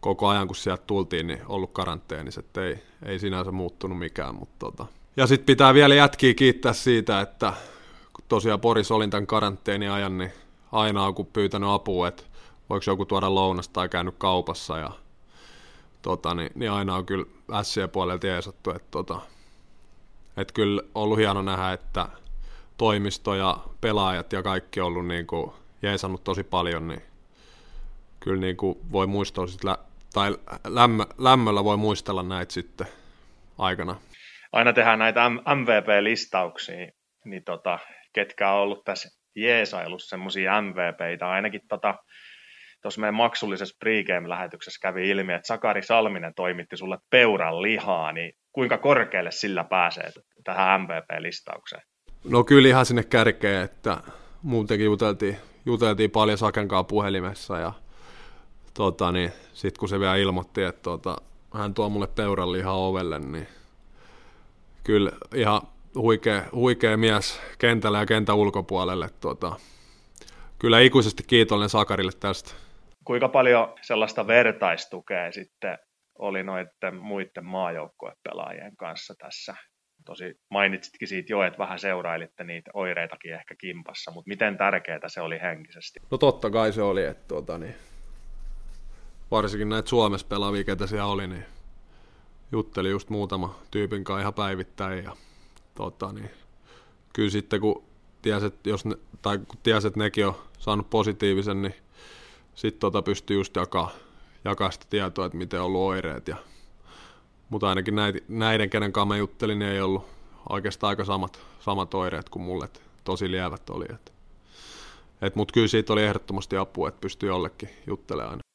koko 0.07 0.29
ajan, 0.29 0.47
kun 0.47 0.57
sieltä 0.57 0.83
tultiin, 0.87 1.27
niin 1.27 1.41
ollut 1.47 1.73
karanteenissa, 1.73 2.41
että 2.41 2.65
ei, 2.65 2.83
ei 3.05 3.19
sinänsä 3.19 3.53
muuttunut 3.53 3.99
mikään. 3.99 4.35
Mutta 4.35 4.57
tota. 4.59 4.87
Ja 5.17 5.27
sitten 5.27 5.47
pitää 5.47 5.75
vielä 5.75 5.95
jätkiä 5.95 6.35
kiittää 6.35 6.73
siitä, 6.73 7.21
että 7.21 7.53
kun 8.13 8.25
tosiaan 8.29 8.61
Poris 8.61 8.91
olin 8.91 9.11
tämän 9.11 9.27
karanteeniajan, 9.27 10.19
niin 10.19 10.33
aina 10.73 11.07
on 11.07 11.15
kun 11.15 11.27
pyytänyt 11.27 11.71
apua, 11.71 12.09
että 12.09 12.23
voiko 12.71 12.85
joku 12.87 13.05
tuoda 13.05 13.35
lounasta 13.35 13.73
tai 13.73 13.89
käynyt 13.89 14.15
kaupassa 14.19 14.79
ja 14.79 14.91
tota, 16.03 16.35
niin, 16.35 16.51
niin 16.55 16.71
aina 16.71 16.97
on 16.97 17.07
kyllä 17.07 17.27
ässiä 17.53 17.89
puolelta 17.89 18.27
jeesattu, 18.27 18.71
että 18.71 18.89
tota, 18.91 19.21
et 20.37 20.53
kyllä 20.53 20.83
ollut 20.95 21.19
hieno 21.19 21.43
nähdä, 21.43 21.73
että 21.73 22.09
toimisto 22.77 23.35
ja 23.35 23.59
pelaajat 23.81 24.33
ja 24.33 24.43
kaikki 24.43 24.81
on 24.81 24.87
ollut 24.87 25.07
niin 25.07 25.27
kuin 25.27 25.51
jeesannut 25.83 26.25
tosi 26.25 26.45
paljon, 26.45 26.89
niin 26.89 27.03
kyllä 28.21 28.41
niin 28.41 28.57
kuin 28.57 28.79
voi 28.93 29.07
muistaa 29.07 29.47
sit 29.47 29.65
lä- 29.65 29.79
tai 30.17 30.37
lämmö, 30.67 31.05
lämmöllä 31.19 31.65
voi 31.65 31.77
muistella 31.77 32.23
näitä 32.23 32.53
sitten 32.53 32.87
aikana. 33.59 33.97
Aina 34.53 34.73
tehdään 34.73 34.99
näitä 34.99 35.31
MVP-listauksia, 35.31 36.91
niin 37.25 37.45
tota, 37.45 37.79
ketkä 38.15 38.53
on 38.53 38.61
ollut 38.61 38.85
tässä 38.85 39.09
jeesailussa 39.35 40.09
semmoisia 40.09 40.63
MVPitä, 40.63 41.31
ainakin 41.31 41.61
tota, 41.69 41.95
tuossa 42.83 43.01
meidän 43.01 43.15
maksullisessa 43.15 43.77
pregame-lähetyksessä 43.81 44.79
kävi 44.83 45.11
ilmi, 45.11 45.33
että 45.33 45.47
Sakari 45.47 45.83
Salminen 45.83 46.33
toimitti 46.37 46.77
sulle 46.77 46.99
peuran 47.11 47.63
lihaa, 47.63 48.13
niin 48.13 48.33
kuinka 48.53 48.79
korkealle 48.79 49.31
sillä 49.31 49.65
pääsee 49.65 50.11
tähän 50.45 50.81
MVP-listaukseen? 50.81 51.83
no 52.31 52.45
kyllä 52.45 52.69
ihan 52.69 52.87
sinne 52.87 53.05
kärkeen, 53.05 53.63
että 53.63 53.97
muutenkin 54.43 54.85
juteltiin, 54.85 55.37
juteltiin 55.67 56.11
paljon 56.11 56.39
Sakenkaa 56.39 56.85
puhelimessa 56.85 57.59
ja 57.59 57.73
tota, 58.77 59.13
niin, 59.13 59.33
sitten 59.53 59.81
kun 59.81 59.89
se 59.89 60.01
vielä 60.01 60.17
ilmoitti, 60.17 60.63
että 60.63 60.83
tota, 60.83 61.17
hän 61.55 61.75
tuo 61.75 61.89
mulle 61.89 62.07
peuran 62.07 62.57
ihan 62.57 62.75
ovelle, 62.75 63.19
niin 63.19 63.49
kyllä 64.85 65.11
ihan 65.35 65.61
huikea, 65.95 66.43
huikea 66.53 66.97
mies 66.97 67.41
kentällä 67.59 67.99
ja 67.99 68.07
kentän 68.07 68.37
ulkopuolelle. 68.37 69.09
Tota, 69.21 69.57
kyllä 70.59 70.81
ikuisesti 70.81 71.23
kiitollinen 71.27 71.69
Sakarille 71.69 72.13
tästä. 72.21 72.51
Kuinka 73.05 73.29
paljon 73.29 73.75
sellaista 73.83 74.27
vertaistukea 74.27 75.33
sitten 75.33 75.79
oli 76.19 76.43
noiden 76.43 76.97
muiden 77.01 77.45
maajoukkuepelaajien 77.45 78.77
kanssa 78.77 79.15
tässä? 79.19 79.55
Tosi 80.05 80.35
mainitsitkin 80.51 81.09
siitä 81.09 81.33
jo, 81.33 81.43
että 81.43 81.59
vähän 81.59 81.79
seurailitte 81.79 82.45
niitä 82.45 82.71
oireitakin 82.75 83.35
ehkä 83.35 83.55
kimpassa, 83.61 84.11
mutta 84.11 84.29
miten 84.29 84.57
tärkeää 84.57 85.01
se 85.07 85.21
oli 85.21 85.41
henkisesti? 85.43 86.01
No 86.11 86.19
totta 86.19 86.51
kai 86.51 86.73
se 86.73 86.83
oli, 86.83 87.05
että 87.05 87.25
tota, 87.29 87.59
niin, 87.59 87.75
varsinkin 89.31 89.69
näitä 89.69 89.89
Suomessa 89.89 90.27
pelaavia, 90.27 90.65
ketä 90.65 90.87
siellä 90.87 91.07
oli, 91.07 91.27
niin 91.27 91.45
jutteli 92.53 92.91
just 92.91 93.11
muutama 93.11 93.59
tyypin 93.71 94.05
kanssa 94.05 94.21
ihan 94.21 94.35
päivittäin 94.35 95.05
ja 95.05 95.17
tota, 95.75 96.13
niin, 96.13 96.31
kyllä 97.13 97.31
sitten 97.31 97.61
kun 97.61 97.83
tiesi, 98.23 98.47
että, 98.47 98.71
jos 98.71 98.85
ne, 98.85 98.97
tai 99.23 99.39
kun 99.39 99.59
tiesi, 99.63 99.87
että 99.87 100.01
nekin 100.01 100.27
on 100.27 100.35
saanut 100.59 100.91
positiivisen, 100.91 101.63
niin 101.63 101.75
sitten 102.55 102.81
tota 102.81 103.03
pystyy 103.03 103.37
just 103.37 103.57
jakaa, 103.57 103.91
jakaa 104.45 104.71
sitä 104.71 104.87
tietoa, 104.91 105.27
että 105.27 105.39
miten 105.39 105.61
on 105.61 105.67
ollut 105.67 105.81
oireet. 105.81 106.29
Ja, 106.29 106.37
mutta 107.51 107.69
ainakin 107.69 107.97
näiden, 107.97 108.23
näiden, 108.29 108.71
kenen 108.71 108.93
kanssa 108.93 109.07
mä 109.07 109.17
juttelin, 109.17 109.59
niin 109.59 109.71
ei 109.71 109.81
ollut 109.81 110.07
oikeastaan 110.49 110.89
aika 110.89 111.05
samat, 111.05 111.41
samat 111.61 111.95
oireet 111.95 112.29
kuin 112.29 112.43
mulle, 112.43 112.69
tosi 113.05 113.31
lievät 113.31 113.71
oli. 113.71 113.85
Että, 113.95 114.13
et, 115.23 115.37
mutta 115.37 115.53
kyllä 115.53 115.69
siitä 115.69 115.93
oli 115.93 116.05
ehdottomasti 116.05 116.57
apua, 116.57 116.89
että 116.89 117.01
pystyi 117.01 117.27
jollekin 117.27 117.69
juttelemaan 117.87 118.31
aina. 118.31 118.46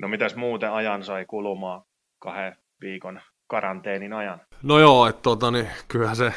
No 0.00 0.08
mitäs 0.08 0.36
muuten 0.36 0.72
ajan 0.72 1.04
sai 1.04 1.26
kulumaan 1.26 1.82
kahden 2.18 2.56
viikon 2.80 3.20
karanteenin 3.46 4.12
ajan? 4.12 4.40
No 4.62 4.78
joo, 4.78 5.06
että 5.06 5.22
tota, 5.22 5.50
niin, 5.50 5.68
kyllähän 5.88 6.16
se, 6.16 6.32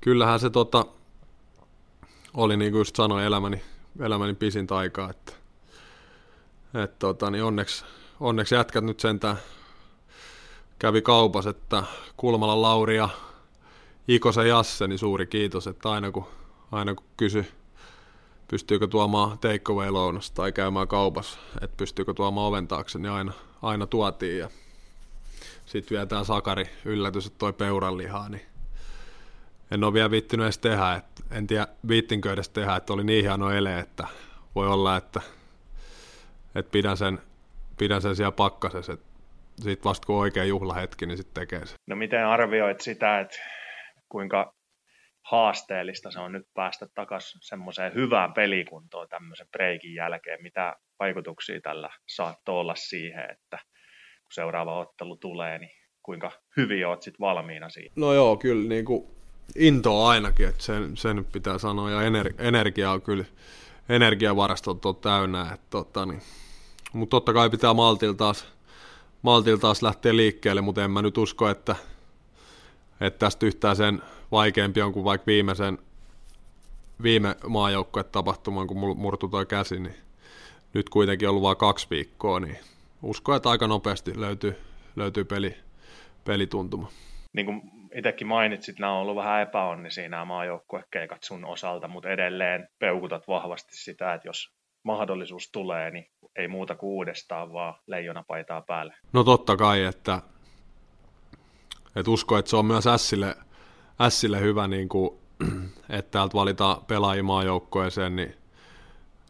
kyllähän 0.00 0.40
se 0.40 0.50
tota, 0.50 0.86
oli 2.34 2.56
niin 2.56 2.72
kuin 2.72 2.80
just 2.80 2.96
sanoin, 2.96 3.24
elämäni, 3.24 3.62
elämäni 4.00 4.34
pisin 4.34 4.66
aikaa, 4.70 5.10
että 5.10 5.32
et, 6.74 6.98
tota, 6.98 7.30
niin 7.30 7.44
onneksi, 7.44 7.84
onneksi 8.20 8.54
jätkät 8.54 8.84
nyt 8.84 9.00
sentään 9.00 9.36
kävi 10.78 11.02
kaupassa, 11.02 11.50
että 11.50 11.82
Kulmala 12.16 12.62
Lauri 12.62 12.96
ja 12.96 13.08
Ikosen 14.08 14.48
Jasse, 14.48 14.88
niin 14.88 14.98
suuri 14.98 15.26
kiitos, 15.26 15.66
että 15.66 15.90
aina 15.90 16.10
kun, 16.10 16.26
aina 16.72 16.94
kun 16.94 17.06
kysy, 17.16 17.46
pystyykö 18.52 18.86
tuomaan 18.86 19.38
takeaway 19.38 19.90
lounasta 19.90 20.34
tai 20.34 20.52
käymään 20.52 20.88
kaupassa, 20.88 21.38
että 21.60 21.76
pystyykö 21.76 22.14
tuomaan 22.14 22.46
oven 22.46 22.68
taakse, 22.68 22.98
niin 22.98 23.12
aina, 23.12 23.32
aina 23.62 23.86
tuotiin. 23.86 24.38
Ja 24.38 24.48
sitten 25.66 25.90
vielä 25.90 26.06
tämä 26.06 26.24
Sakari 26.24 26.64
yllätys, 26.84 27.26
että 27.26 27.38
toi 27.38 27.52
peuran 27.52 27.98
lihaa, 27.98 28.28
niin 28.28 28.42
en 29.70 29.84
ole 29.84 29.92
vielä 29.92 30.10
viittinyt 30.10 30.44
edes 30.44 30.58
tehdä, 30.58 30.94
että 30.94 31.22
en 31.30 31.46
tiedä 31.46 31.66
viittinkö 31.88 32.32
edes 32.32 32.48
tehdä, 32.48 32.76
että 32.76 32.92
oli 32.92 33.04
niin 33.04 33.24
hieno 33.24 33.50
ele, 33.50 33.78
että 33.78 34.06
voi 34.54 34.68
olla, 34.68 34.96
että, 34.96 35.20
että 36.54 36.72
pidän, 36.72 36.96
sen, 36.96 37.18
pidän 37.78 38.02
sen 38.02 38.16
siellä 38.16 38.32
pakkasessa, 38.32 38.96
sitten 39.60 39.84
vasta 39.84 40.06
kun 40.06 40.16
oikea 40.16 40.44
juhlahetki, 40.44 41.06
niin 41.06 41.16
sitten 41.16 41.40
tekee 41.40 41.66
se. 41.66 41.74
No 41.86 41.96
miten 41.96 42.26
arvioit 42.26 42.80
sitä, 42.80 43.20
että 43.20 43.36
kuinka 44.08 44.52
haasteellista 45.32 46.10
se 46.10 46.20
on 46.20 46.32
nyt 46.32 46.46
päästä 46.54 46.86
takaisin 46.94 47.40
semmoiseen 47.42 47.94
hyvään 47.94 48.32
pelikuntoon 48.32 49.08
tämmöisen 49.08 49.46
breikin 49.52 49.94
jälkeen? 49.94 50.42
Mitä 50.42 50.76
vaikutuksia 50.98 51.60
tällä 51.60 51.90
saattoi 52.08 52.60
olla 52.60 52.74
siihen, 52.74 53.30
että 53.30 53.58
kun 54.22 54.32
seuraava 54.32 54.78
ottelu 54.78 55.16
tulee, 55.16 55.58
niin 55.58 55.70
kuinka 56.02 56.32
hyvin 56.56 56.86
oot 56.86 57.02
sitten 57.02 57.20
valmiina 57.20 57.68
siinä? 57.68 57.92
No 57.96 58.14
joo, 58.14 58.36
kyllä 58.36 58.68
niin 58.68 58.84
kuin 58.84 59.06
intoa 59.56 60.08
ainakin, 60.08 60.48
että 60.48 60.62
sen, 60.62 60.96
sen 60.96 61.24
pitää 61.32 61.58
sanoa, 61.58 61.90
ja 61.90 62.02
ener, 62.02 62.32
energia 62.38 62.90
on 62.90 63.02
kyllä, 63.02 63.24
energiavarastot 63.88 64.86
on 64.86 64.96
täynnä, 64.96 65.42
että 65.54 65.66
tota, 65.70 66.06
niin. 66.06 66.22
mutta 66.92 67.10
totta 67.10 67.32
kai 67.32 67.50
pitää 67.50 67.74
maltilla 67.74 68.14
taas, 68.14 68.52
maltilla 69.22 69.60
taas 69.60 69.82
lähteä 69.82 70.16
liikkeelle, 70.16 70.60
mutta 70.60 70.84
en 70.84 70.90
mä 70.90 71.02
nyt 71.02 71.18
usko, 71.18 71.48
että, 71.48 71.76
että 73.00 73.18
tästä 73.18 73.46
yhtään 73.46 73.76
sen 73.76 74.02
vaikeampi 74.32 74.82
on 74.82 74.92
kuin 74.92 75.04
vaikka 75.04 75.26
viimeisen 75.26 75.78
viime 77.02 77.36
tapahtuman, 78.12 78.66
kun 78.66 78.78
mulla 78.78 78.94
murtui 78.94 79.30
toi 79.30 79.46
käsi, 79.46 79.80
niin 79.80 79.94
nyt 80.74 80.88
kuitenkin 80.88 81.28
ollut 81.28 81.42
vain 81.42 81.56
kaksi 81.56 81.86
viikkoa, 81.90 82.40
niin 82.40 82.58
uskon, 83.02 83.36
että 83.36 83.50
aika 83.50 83.66
nopeasti 83.66 84.20
löytyy, 84.20 84.56
löytyy 84.96 85.24
peli, 85.24 85.56
pelituntuma. 86.24 86.88
Niin 87.32 87.46
kuin 87.46 87.62
itsekin 87.94 88.26
mainitsit, 88.26 88.78
nämä 88.78 88.92
on 88.92 89.00
ollut 89.00 89.16
vähän 89.16 89.42
epäonnisia 89.42 90.08
nämä 90.08 90.24
maajoukkuekeikat 90.24 91.22
sun 91.22 91.44
osalta, 91.44 91.88
mutta 91.88 92.08
edelleen 92.08 92.68
peukutat 92.78 93.28
vahvasti 93.28 93.76
sitä, 93.76 94.14
että 94.14 94.28
jos 94.28 94.48
mahdollisuus 94.84 95.50
tulee, 95.52 95.90
niin 95.90 96.06
ei 96.36 96.48
muuta 96.48 96.74
kuin 96.74 96.90
uudestaan, 96.90 97.52
vaan 97.52 97.74
leijonapaitaa 97.86 98.62
päälle. 98.62 98.94
No 99.12 99.24
totta 99.24 99.56
kai, 99.56 99.84
että, 99.84 100.22
että 101.96 102.10
usko, 102.10 102.38
että 102.38 102.50
se 102.50 102.56
on 102.56 102.66
myös 102.66 102.86
Ässille, 102.86 103.36
Ässille 104.00 104.40
hyvä, 104.40 104.68
niin 104.68 104.88
kuin, 104.88 105.10
että 105.88 106.10
täältä 106.10 106.34
valitaan 106.34 106.84
pelaajia 106.86 107.22
maajoukkoeseen, 107.22 108.16
niin 108.16 108.34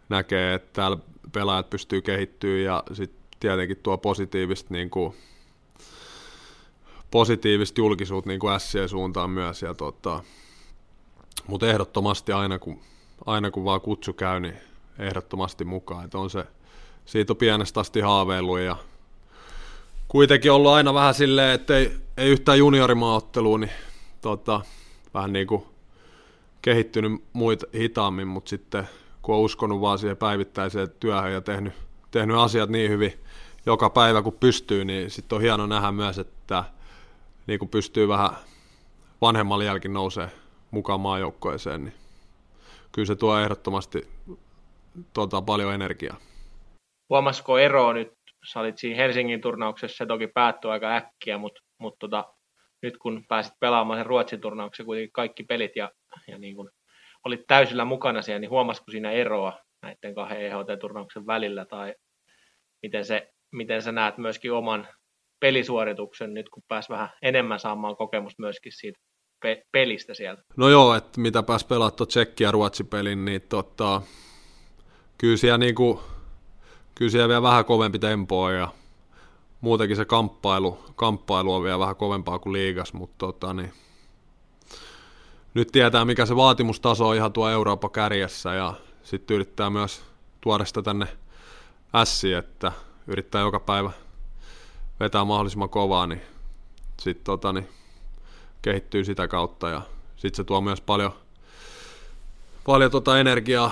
näkee, 0.08 0.54
että 0.54 0.68
täällä 0.72 0.96
pelaajat 1.32 1.70
pystyy 1.70 2.02
kehittyä 2.02 2.58
ja 2.58 2.84
sitten 2.92 3.22
tietenkin 3.40 3.76
tuo 3.76 3.98
positiivista 3.98 4.74
niin 4.74 4.90
kuin, 4.90 5.14
positiivista 7.10 7.80
julkisuutta 7.80 8.28
niin 8.28 8.40
kuin 8.40 8.60
Sien 8.60 8.88
suuntaan 8.88 9.30
myös. 9.30 9.62
Ja 9.62 9.74
tota, 9.74 10.22
mutta 11.46 11.70
ehdottomasti 11.70 12.32
aina 12.32 12.58
kun, 12.58 12.80
aina 13.26 13.50
kun 13.50 13.64
vaan 13.64 13.80
kutsu 13.80 14.12
käy, 14.12 14.40
niin 14.40 14.56
ehdottomasti 14.98 15.64
mukaan. 15.64 16.04
Et 16.04 16.14
on 16.14 16.30
se, 16.30 16.44
siitä 17.04 17.32
on 17.32 17.36
pienestä 17.36 17.80
asti 17.80 18.00
haaveillut 18.00 18.60
ja 18.60 18.76
kuitenkin 20.08 20.52
ollut 20.52 20.72
aina 20.72 20.94
vähän 20.94 21.14
silleen, 21.14 21.50
että 21.50 21.76
ei, 21.76 21.92
ei 22.16 22.28
yhtään 22.30 22.58
juniorimaaottelua, 22.58 23.58
niin 23.58 23.70
tota, 24.22 24.60
vähän 25.14 25.32
niin 25.32 25.46
kuin 25.46 25.64
kehittynyt 26.62 27.12
muita 27.32 27.66
hitaammin, 27.74 28.28
mutta 28.28 28.48
sitten 28.48 28.88
kun 29.22 29.34
on 29.34 29.40
uskonut 29.40 29.80
vaan 29.80 29.98
siihen 29.98 30.16
päivittäiseen 30.16 30.90
työhön 31.00 31.32
ja 31.32 31.40
tehnyt, 31.40 31.72
tehnyt 32.10 32.36
asiat 32.36 32.70
niin 32.70 32.90
hyvin 32.90 33.12
joka 33.66 33.90
päivä 33.90 34.22
kun 34.22 34.32
pystyy, 34.40 34.84
niin 34.84 35.10
sitten 35.10 35.36
on 35.36 35.42
hieno 35.42 35.66
nähdä 35.66 35.92
myös, 35.92 36.18
että 36.18 36.64
niin 37.46 37.58
kun 37.58 37.68
pystyy 37.68 38.08
vähän 38.08 38.30
vanhemmalla 39.20 39.64
jälkin 39.64 39.92
nousee 39.92 40.28
mukaan 40.70 41.00
maajoukkoeseen, 41.00 41.84
niin 41.84 41.94
kyllä 42.92 43.06
se 43.06 43.16
tuo 43.16 43.38
ehdottomasti 43.38 44.08
tuota, 45.14 45.42
paljon 45.42 45.74
energiaa. 45.74 46.16
Huomasiko 47.10 47.58
eroa 47.58 47.92
nyt, 47.92 48.12
sä 48.52 48.60
olit 48.60 48.78
siinä 48.78 48.96
Helsingin 48.96 49.40
turnauksessa, 49.40 49.96
se 49.96 50.06
toki 50.06 50.26
päättyi 50.26 50.70
aika 50.70 50.96
äkkiä, 50.96 51.38
mutta, 51.38 51.60
mutta 51.78 51.98
tota, 51.98 52.34
nyt 52.82 52.98
kun 52.98 53.24
pääsit 53.28 53.54
pelaamaan 53.60 53.98
sen 53.98 54.06
Ruotsin 54.06 54.40
turnauksen 54.40 54.86
kuitenkin 54.86 55.12
kaikki 55.12 55.42
pelit 55.42 55.76
ja, 55.76 55.90
ja 56.28 56.38
niin 56.38 56.56
kun 56.56 56.70
olit 57.24 57.46
täysillä 57.46 57.84
mukana 57.84 58.22
siellä, 58.22 58.40
niin 58.40 58.50
huomasiko 58.50 58.90
siinä 58.90 59.10
eroa 59.10 59.58
näiden 59.82 60.14
kahden 60.14 60.40
EHT-turnauksen 60.40 61.26
välillä 61.26 61.64
tai 61.64 61.94
miten, 62.82 63.04
se, 63.04 63.32
miten 63.52 63.82
sä 63.82 63.92
näet 63.92 64.18
myöskin 64.18 64.52
oman 64.52 64.88
pelisuorituksen 65.40 66.34
nyt, 66.34 66.48
kun 66.48 66.62
pääs 66.68 66.90
vähän 66.90 67.08
enemmän 67.22 67.60
saamaan 67.60 67.96
kokemusta 67.96 68.42
myöskin 68.42 68.72
siitä 68.72 69.00
pe- 69.42 69.62
pelistä 69.72 70.14
sieltä? 70.14 70.42
No 70.56 70.68
joo, 70.68 70.94
että 70.94 71.20
mitä 71.20 71.42
pääs 71.42 71.64
pelaa 71.64 71.90
tuon 71.90 72.08
Tsekki- 72.08 72.44
ja 72.44 72.50
Ruotsi-pelin, 72.50 73.24
niin 73.24 73.42
tota, 73.48 74.02
kyllä 75.18 75.36
siellä, 75.36 75.58
niinku, 75.58 76.02
kyllä 76.94 77.10
siellä 77.10 77.28
vielä 77.28 77.42
vähän 77.42 77.64
kovempi 77.64 77.98
tempoa 77.98 78.52
ja 78.52 78.68
muutenkin 79.62 79.96
se 79.96 80.04
kamppailu, 80.04 80.78
kamppailu 80.96 81.54
on 81.54 81.62
vielä 81.62 81.78
vähän 81.78 81.96
kovempaa 81.96 82.38
kuin 82.38 82.52
liigas, 82.52 82.92
mutta 82.92 83.14
tota, 83.18 83.54
niin, 83.54 83.72
nyt 85.54 85.68
tietää 85.72 86.04
mikä 86.04 86.26
se 86.26 86.36
vaatimustaso 86.36 87.08
on 87.08 87.16
ihan 87.16 87.32
tuo 87.32 87.48
Eurooppa 87.48 87.88
kärjessä 87.88 88.54
ja 88.54 88.74
sitten 89.02 89.34
yrittää 89.34 89.70
myös 89.70 90.02
tuoda 90.40 90.64
sitä 90.64 90.82
tänne 90.82 91.06
ässiin, 91.94 92.36
että 92.36 92.72
yrittää 93.06 93.40
joka 93.40 93.60
päivä 93.60 93.90
vetää 95.00 95.24
mahdollisimman 95.24 95.68
kovaa, 95.68 96.06
niin 96.06 96.22
sitten 97.00 97.24
tota, 97.24 97.52
niin 97.52 97.68
kehittyy 98.62 99.04
sitä 99.04 99.28
kautta 99.28 99.68
ja 99.68 99.82
sitten 100.16 100.36
se 100.36 100.44
tuo 100.44 100.60
myös 100.60 100.80
paljon, 100.80 101.12
paljon 102.66 102.90
tota 102.90 103.20
energiaa, 103.20 103.70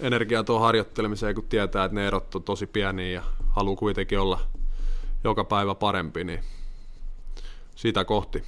energiaa 0.00 0.44
tuohon 0.44 0.66
harjoittelemiseen, 0.66 1.34
kun 1.34 1.44
tietää, 1.44 1.84
että 1.84 1.94
ne 1.94 2.06
erot 2.06 2.34
on 2.34 2.42
tosi 2.42 2.66
pieniä 2.66 3.12
ja 3.12 3.22
haluaa 3.50 3.76
kuitenkin 3.76 4.20
olla 4.20 4.40
joka 5.24 5.44
päivä 5.44 5.74
parempi, 5.74 6.24
niin 6.24 6.40
sitä 7.74 8.04
kohti. 8.04 8.44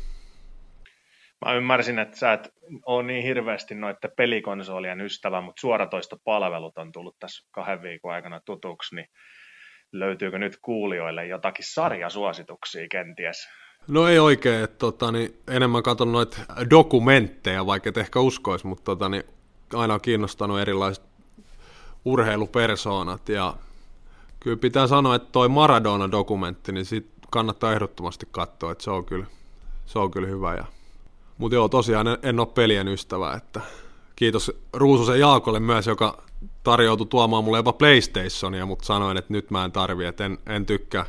Mä 1.47 1.55
ymmärsin, 1.55 1.99
että 1.99 2.17
sä 2.17 2.33
et 2.33 2.55
ole 2.87 3.03
niin 3.03 3.23
hirveästi 3.23 3.75
noiden 3.75 4.11
pelikonsolien 4.17 5.01
ystävä, 5.01 5.41
mutta 5.41 5.61
suoratoistopalvelut 5.61 6.79
on 6.79 6.93
tullut 6.93 7.17
tässä 7.19 7.49
kahden 7.51 7.83
viikon 7.83 8.13
aikana 8.13 8.41
tutuksi, 8.45 8.95
niin 8.95 9.07
löytyykö 9.93 10.39
nyt 10.39 10.59
kuulijoille 10.63 11.27
jotakin 11.27 11.65
sarjasuosituksia 11.69 12.87
kenties? 12.91 13.49
No 13.89 14.09
ei 14.09 14.19
oikein, 14.19 14.65
että 14.65 14.79
tota, 14.79 15.13
niin 15.13 15.37
enemmän 15.49 15.83
katson 15.83 16.13
noita 16.13 16.37
dokumentteja, 16.71 17.67
vaikka 17.67 17.89
et 17.89 17.97
ehkä 17.97 18.21
uskois, 18.21 18.65
mutta 18.65 18.85
tota, 18.85 19.09
niin 19.09 19.25
aina 19.75 19.95
on 19.95 20.01
kiinnostanut 20.01 20.61
erilaiset 20.61 21.05
urheilupersoonat 22.05 23.29
ja 23.29 23.55
kyllä 24.41 24.57
pitää 24.57 24.87
sanoa, 24.87 25.15
että 25.15 25.29
toi 25.33 25.49
Maradona-dokumentti, 25.49 26.73
niin 26.73 26.85
sit 26.85 27.07
kannattaa 27.31 27.73
ehdottomasti 27.73 28.29
katsoa, 28.31 28.73
että 28.73 28.85
se 28.85 28.91
on 28.91 29.05
kyllä, 29.05 29.27
se 29.87 29.99
on 29.99 30.11
kyllä 30.11 30.29
hyvä. 30.29 30.55
Ja... 30.55 30.65
Mutta 31.39 31.55
joo, 31.55 31.69
tosiaan 31.69 32.07
en, 32.07 32.19
en 32.23 32.41
ole 32.41 32.49
pelien 32.55 32.89
ystävä, 32.89 33.35
että 33.35 33.61
kiitos 34.17 34.61
Ruususen 34.73 35.21
Jaakolle 35.21 35.61
myös, 35.61 35.87
joka 35.87 36.23
tarjoutui 36.63 37.07
tuomaan 37.07 37.45
mulle 37.45 37.59
jopa 37.59 37.73
PlayStationia, 37.73 38.67
mutta 38.67 38.85
sanoin, 38.85 39.17
että 39.17 39.33
nyt 39.33 39.51
mä 39.51 39.65
en 39.65 39.73
tarvi, 39.73 40.05
että 40.05 40.25
en, 40.25 40.39
en 40.47 40.67
tykkää 40.67 41.07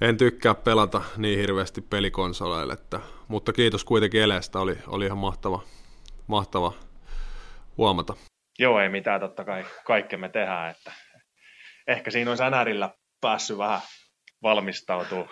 en 0.00 0.16
tykkää 0.16 0.54
pelata 0.54 1.02
niin 1.16 1.38
hirveästi 1.38 1.80
pelikonsoleille, 1.80 2.72
että, 2.72 3.00
mutta 3.28 3.52
kiitos 3.52 3.84
kuitenkin 3.84 4.22
Elestä, 4.22 4.60
oli, 4.60 4.78
oli 4.86 5.06
ihan 5.06 5.18
mahtava, 5.18 5.62
mahtava 6.26 6.72
huomata. 7.78 8.14
Joo, 8.58 8.80
ei 8.80 8.88
mitään, 8.88 9.20
totta 9.20 9.44
kai 9.44 9.64
kaikki 9.84 10.16
me 10.16 10.28
tehdään, 10.28 10.70
että 10.70 10.92
ehkä 11.88 12.10
siinä 12.10 12.30
olisi 12.30 12.42
NRillä 12.50 12.90
päässyt 13.20 13.58
vähän 13.58 13.80
valmistautuu. 14.42 15.26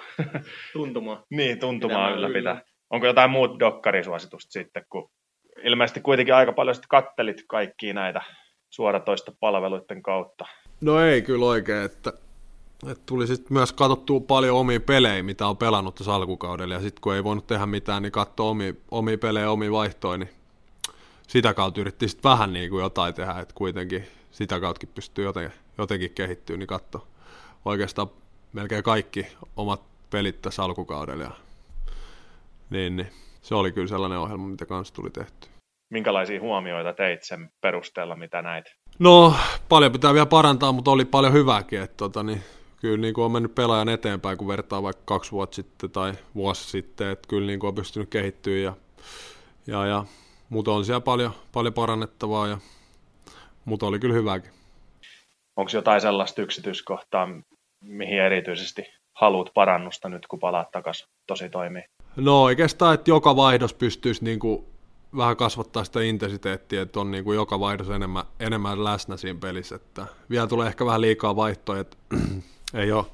Tuntumaan. 0.73 1.25
niin, 1.31 1.59
tuntumaan 1.59 2.13
ylläpitää. 2.13 2.63
Onko 2.91 3.07
jotain 3.07 3.31
muut 3.31 3.61
dokkarisuositusta 3.61 4.53
sitten, 4.53 4.85
kun 4.91 5.11
ilmeisesti 5.65 6.01
kuitenkin 6.01 6.35
aika 6.35 6.53
paljon 6.53 6.75
sitten 6.75 6.89
kattelit 6.89 7.45
kaikkia 7.49 7.95
näitä 7.95 8.23
suoratoista 8.71 9.33
palveluiden 9.41 10.03
kautta? 10.03 10.47
No 10.81 11.01
ei 11.01 11.23
kyllä 11.23 11.47
oikein, 11.47 11.83
että, 11.83 12.13
että 12.91 13.03
tuli 13.07 13.27
sitten 13.27 13.53
myös 13.53 13.73
katsottua 13.73 14.21
paljon 14.21 14.57
omia 14.57 14.81
pelejä, 14.81 15.23
mitä 15.23 15.47
on 15.47 15.57
pelannut 15.57 15.95
tässä 15.95 16.15
alkukaudella, 16.15 16.75
ja 16.75 16.81
sitten 16.81 17.01
kun 17.01 17.15
ei 17.15 17.25
voinut 17.25 17.47
tehdä 17.47 17.67
mitään, 17.67 18.03
niin 18.03 18.13
katsoa 18.13 18.51
omia, 18.51 18.73
omia 18.91 19.19
pelejä, 19.19 19.51
omia 19.51 19.73
vaihtoja, 19.73 20.19
niin 20.19 20.31
sitä 21.29 21.55
kautta 21.55 21.81
yritti 21.81 22.09
sitten 22.09 22.31
vähän 22.31 22.53
niin 22.53 22.71
kuin 22.71 22.83
jotain 22.83 23.15
tehdä, 23.15 23.33
että 23.41 23.55
kuitenkin 23.55 24.07
sitä 24.37 24.61
kauttakin 24.61 24.89
pystyy 24.95 25.25
jotenkin, 25.25 25.59
jotenkin 25.79 26.11
kehittyä, 26.11 26.57
niin 26.57 26.67
katso 26.67 27.07
oikeastaan 27.65 28.09
melkein 28.53 28.83
kaikki 28.83 29.27
omat 29.57 29.81
pelit 30.11 30.43
tässä 30.43 30.63
alkukaudella. 30.63 31.25
Ja, 31.25 31.31
niin, 32.71 32.97
niin, 32.97 33.09
se 33.43 33.55
oli 33.55 33.73
kyllä 33.73 33.87
sellainen 33.89 34.19
ohjelma, 34.19 34.47
mitä 34.47 34.67
kanssa 34.67 34.95
tuli 34.95 35.11
tehty. 35.11 35.49
Minkälaisia 35.91 36.41
huomioita 36.41 36.93
teit 36.93 37.23
sen 37.23 37.51
perusteella, 37.61 38.17
mitä 38.17 38.43
näit? 38.43 38.65
No, 38.99 39.35
paljon 39.69 39.93
pitää 39.93 40.15
vielä 40.15 40.27
parantaa, 40.27 40.73
mutta 40.73 40.91
oli 40.91 41.05
paljon 41.05 41.33
hyvääkin. 41.33 41.81
Että, 41.81 41.97
tota, 41.97 42.23
niin, 42.23 42.43
kyllä 42.81 42.97
niin 42.97 43.15
kuin 43.15 43.25
on 43.25 43.33
mennyt 43.33 43.55
pelaajan 43.55 43.89
eteenpäin, 43.89 44.39
kun 44.39 44.49
vertaa 44.49 44.83
vaikka 44.83 45.03
kaksi 45.05 45.33
vuotta 45.33 45.55
sitten 45.55 45.91
tai 45.91 46.13
vuosi 46.35 46.71
sitten. 46.71 47.11
Että 47.11 47.29
kyllä 47.29 47.47
niin 47.47 47.61
kuin 47.61 47.69
on 47.69 47.75
pystynyt 47.75 48.09
kehittyä 48.11 48.59
ja, 48.59 48.77
ja, 49.67 49.87
ja 49.87 50.05
mutta 50.49 50.73
on 50.73 50.85
siellä 50.85 51.01
paljon, 51.01 51.33
paljon 51.53 51.75
parannettavaa, 51.75 52.47
ja, 52.47 52.59
mutta 53.67 53.87
oli 53.87 53.99
kyllä 53.99 54.15
hyvääkin. 54.15 54.51
Onko 55.57 55.71
jotain 55.75 56.01
sellaista 56.01 56.43
yksityiskohtaa, 56.43 57.29
mihin 57.81 58.21
erityisesti 58.21 58.83
haluat 59.13 59.51
parannusta 59.55 60.09
nyt, 60.09 60.27
kun 60.27 60.39
palaat 60.39 60.71
takaisin 60.71 61.09
tosi 61.27 61.51
toimii? 61.51 61.83
No 62.17 62.43
oikeastaan, 62.43 62.95
että 62.95 63.11
joka 63.11 63.37
vaihdos 63.37 63.75
pystyisi 63.75 64.25
niin 64.25 64.39
kuin 64.39 64.65
vähän 65.17 65.37
kasvattaa 65.37 65.85
sitä 65.85 66.01
intensiteettiä, 66.01 66.83
että 66.83 67.01
on 67.01 67.11
niin 67.11 67.25
kuin 67.25 67.37
joka 67.37 67.61
vaihdos 67.61 67.91
enemmän, 67.91 68.25
enemmän 68.41 68.85
läsnä 68.85 69.17
siinä 69.17 69.39
pelissä. 69.41 69.77
Että 69.77 70.07
vielä 70.31 70.47
tulee 70.47 70.67
ehkä 70.67 70.87
vähän 70.87 71.01
liikaa 71.01 71.37
vaihtoja, 71.37 71.81
että 71.81 71.97
ei 72.75 72.93
ole, 72.93 73.07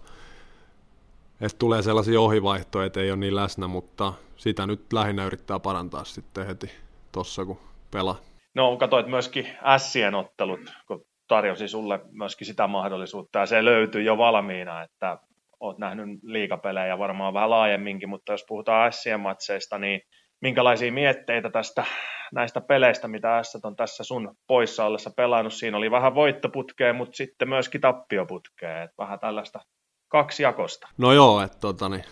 että 1.40 1.59
tulee 1.59 1.83
sellaisia 1.83 2.20
ohivaihtoja, 2.20 2.87
että 2.87 3.00
ei 3.00 3.11
ole 3.11 3.18
niin 3.18 3.37
läsnä, 3.37 3.66
mutta 3.66 4.12
sitä 4.37 4.66
nyt 4.66 4.92
lähinnä 4.92 5.26
yrittää 5.26 5.59
parantaa 5.59 6.05
sitten 6.05 6.46
heti 6.46 6.70
tuossa, 7.12 7.44
kun 7.44 7.59
pelaa. 7.90 8.32
No 8.54 8.76
katsoit 8.76 9.06
myöskin 9.06 9.48
Sien 9.76 10.14
ottelut, 10.14 10.60
kun 10.86 11.04
tarjosi 11.28 11.68
sulle 11.68 12.00
myöskin 12.10 12.46
sitä 12.46 12.66
mahdollisuutta, 12.66 13.38
ja 13.38 13.46
se 13.46 13.64
löytyy 13.64 14.02
jo 14.02 14.18
valmiina, 14.18 14.82
että 14.82 15.18
oot 15.60 15.78
nähnyt 15.78 16.18
liikapelejä 16.22 16.98
varmaan 16.98 17.34
vähän 17.34 17.50
laajemminkin, 17.50 18.08
mutta 18.08 18.32
jos 18.32 18.44
puhutaan 18.48 18.92
Sien 18.92 19.20
matseista, 19.20 19.78
niin 19.78 20.00
minkälaisia 20.40 20.92
mietteitä 20.92 21.50
tästä 21.50 21.84
näistä 22.32 22.60
peleistä, 22.60 23.08
mitä 23.08 23.42
S 23.42 23.58
on 23.64 23.76
tässä 23.76 24.04
sun 24.04 24.34
poissa 24.46 24.84
ollessa 24.84 25.10
pelannut. 25.16 25.52
Siinä 25.52 25.76
oli 25.76 25.90
vähän 25.90 26.14
voittoputkea, 26.14 26.92
mutta 26.92 27.16
sitten 27.16 27.48
myöskin 27.48 27.80
tappioputkea, 27.80 28.82
että 28.82 28.94
vähän 28.98 29.20
tällaista 29.20 29.60
kaksijakosta. 30.08 30.88
No 30.98 31.12
joo, 31.12 31.42
että 31.42 31.58
tota, 31.60 31.88
niin, 31.88 32.04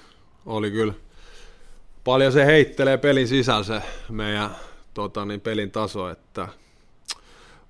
oli 0.46 0.70
kyllä 0.70 0.94
paljon 2.04 2.32
se 2.32 2.46
heittelee 2.46 2.98
pelin 2.98 3.28
sisällä 3.28 3.62
se 3.62 3.82
meidän 4.10 4.50
tota, 4.94 5.24
niin 5.24 5.40
pelin 5.40 5.70
taso, 5.70 6.08
että 6.08 6.48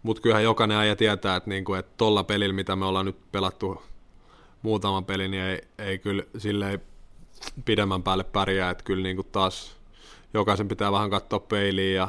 mutta 0.03 0.23
kyllähän 0.23 0.45
jokainen 0.45 0.77
äijä 0.77 0.97
tietää, 0.97 1.37
että, 1.37 1.51
niinku, 1.51 1.75
että 1.75 1.93
tolla 1.97 2.25
pelillä, 2.25 2.55
mitä 2.55 2.77
me 2.77 2.85
ollaan 2.85 3.07
nyt 3.07 3.33
pelattu 3.33 3.83
muutaman 4.63 5.05
pelin, 5.05 5.31
niin 5.31 5.43
ei, 5.43 5.61
ei 5.79 5.99
kyllä 5.99 6.23
silleen 6.39 6.83
pidemmän 7.65 8.03
päälle 8.03 8.25
pärjää, 8.25 8.71
että 8.71 8.85
kyllä 8.85 9.03
niinku 9.03 9.23
taas 9.23 9.81
jokaisen 10.35 10.69
pitää 10.69 10.93
vähän 10.93 11.11
katsoa 11.11 11.41
peiliin 11.41 11.95
ja 11.95 12.09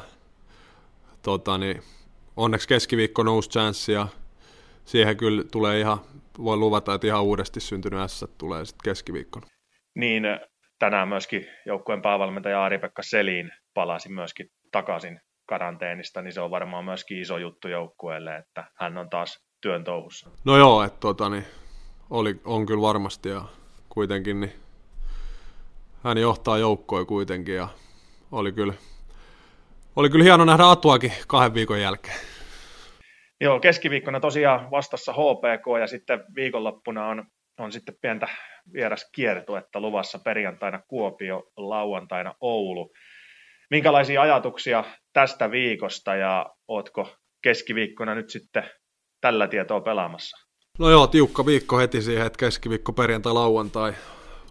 tota, 1.21 1.57
niin, 1.57 1.83
onneksi 2.37 2.67
keskiviikko 2.67 3.23
nousi 3.23 3.49
chanssi 3.49 3.91
ja 3.91 4.07
siihen 4.85 5.17
kyllä 5.17 5.43
tulee 5.43 5.79
ihan, 5.79 5.97
voi 6.37 6.57
luvata, 6.57 6.93
että 6.93 7.07
ihan 7.07 7.23
uudesti 7.23 7.59
syntynyt 7.59 7.99
S 8.07 8.25
tulee 8.37 8.65
sitten 8.65 8.83
keskiviikkona. 8.83 9.47
Niin, 9.95 10.23
tänään 10.79 11.07
myöskin 11.07 11.47
joukkueen 11.65 12.01
päävalmentaja 12.01 12.63
Ari-Pekka 12.63 13.03
Selin 13.03 13.51
palasi 13.73 14.09
myöskin 14.09 14.49
takaisin 14.71 15.19
karanteenista, 15.47 16.21
niin 16.21 16.33
se 16.33 16.41
on 16.41 16.51
varmaan 16.51 16.85
myöskin 16.85 17.21
iso 17.21 17.37
juttu 17.37 17.67
joukkueelle, 17.67 18.35
että 18.35 18.63
hän 18.79 18.97
on 18.97 19.09
taas 19.09 19.45
työn 19.61 19.83
touhussa. 19.83 20.29
No 20.45 20.57
joo, 20.57 20.83
että 20.83 20.99
tota, 20.99 21.29
niin, 21.29 21.45
oli, 22.09 22.41
on 22.45 22.65
kyllä 22.65 22.81
varmasti 22.81 23.29
ja 23.29 23.41
kuitenkin 23.89 24.39
niin, 24.39 24.53
hän 26.03 26.17
johtaa 26.17 26.57
joukkoja 26.57 27.05
kuitenkin 27.05 27.55
ja 27.55 27.67
oli 28.31 28.51
kyllä, 28.51 28.73
oli 29.95 30.09
kyllä 30.09 30.23
hieno 30.23 30.45
nähdä 30.45 30.69
Atuakin 30.69 31.13
kahden 31.27 31.53
viikon 31.53 31.81
jälkeen. 31.81 32.17
Joo, 33.41 33.59
keskiviikkona 33.59 34.19
tosiaan 34.19 34.71
vastassa 34.71 35.13
HPK 35.13 35.79
ja 35.79 35.87
sitten 35.87 36.23
viikonloppuna 36.35 37.07
on, 37.07 37.25
on 37.59 37.71
sitten 37.71 37.95
pientä 38.01 38.27
vieraskiertuetta 38.73 39.79
luvassa 39.79 40.19
perjantaina 40.19 40.81
Kuopio, 40.87 41.43
lauantaina 41.57 42.35
Oulu. 42.41 42.91
Minkälaisia 43.71 44.21
ajatuksia 44.21 44.83
tästä 45.13 45.51
viikosta 45.51 46.15
ja 46.15 46.45
ootko 46.67 47.09
keskiviikkona 47.43 48.15
nyt 48.15 48.29
sitten 48.29 48.63
tällä 49.21 49.47
tietoa 49.47 49.81
pelaamassa? 49.81 50.37
No 50.79 50.89
joo, 50.89 51.07
tiukka 51.07 51.45
viikko 51.45 51.77
heti 51.77 52.01
siihen, 52.01 52.25
että 52.25 52.37
keskiviikko, 52.37 52.93
perjantai, 52.93 53.33
lauantai, 53.33 53.93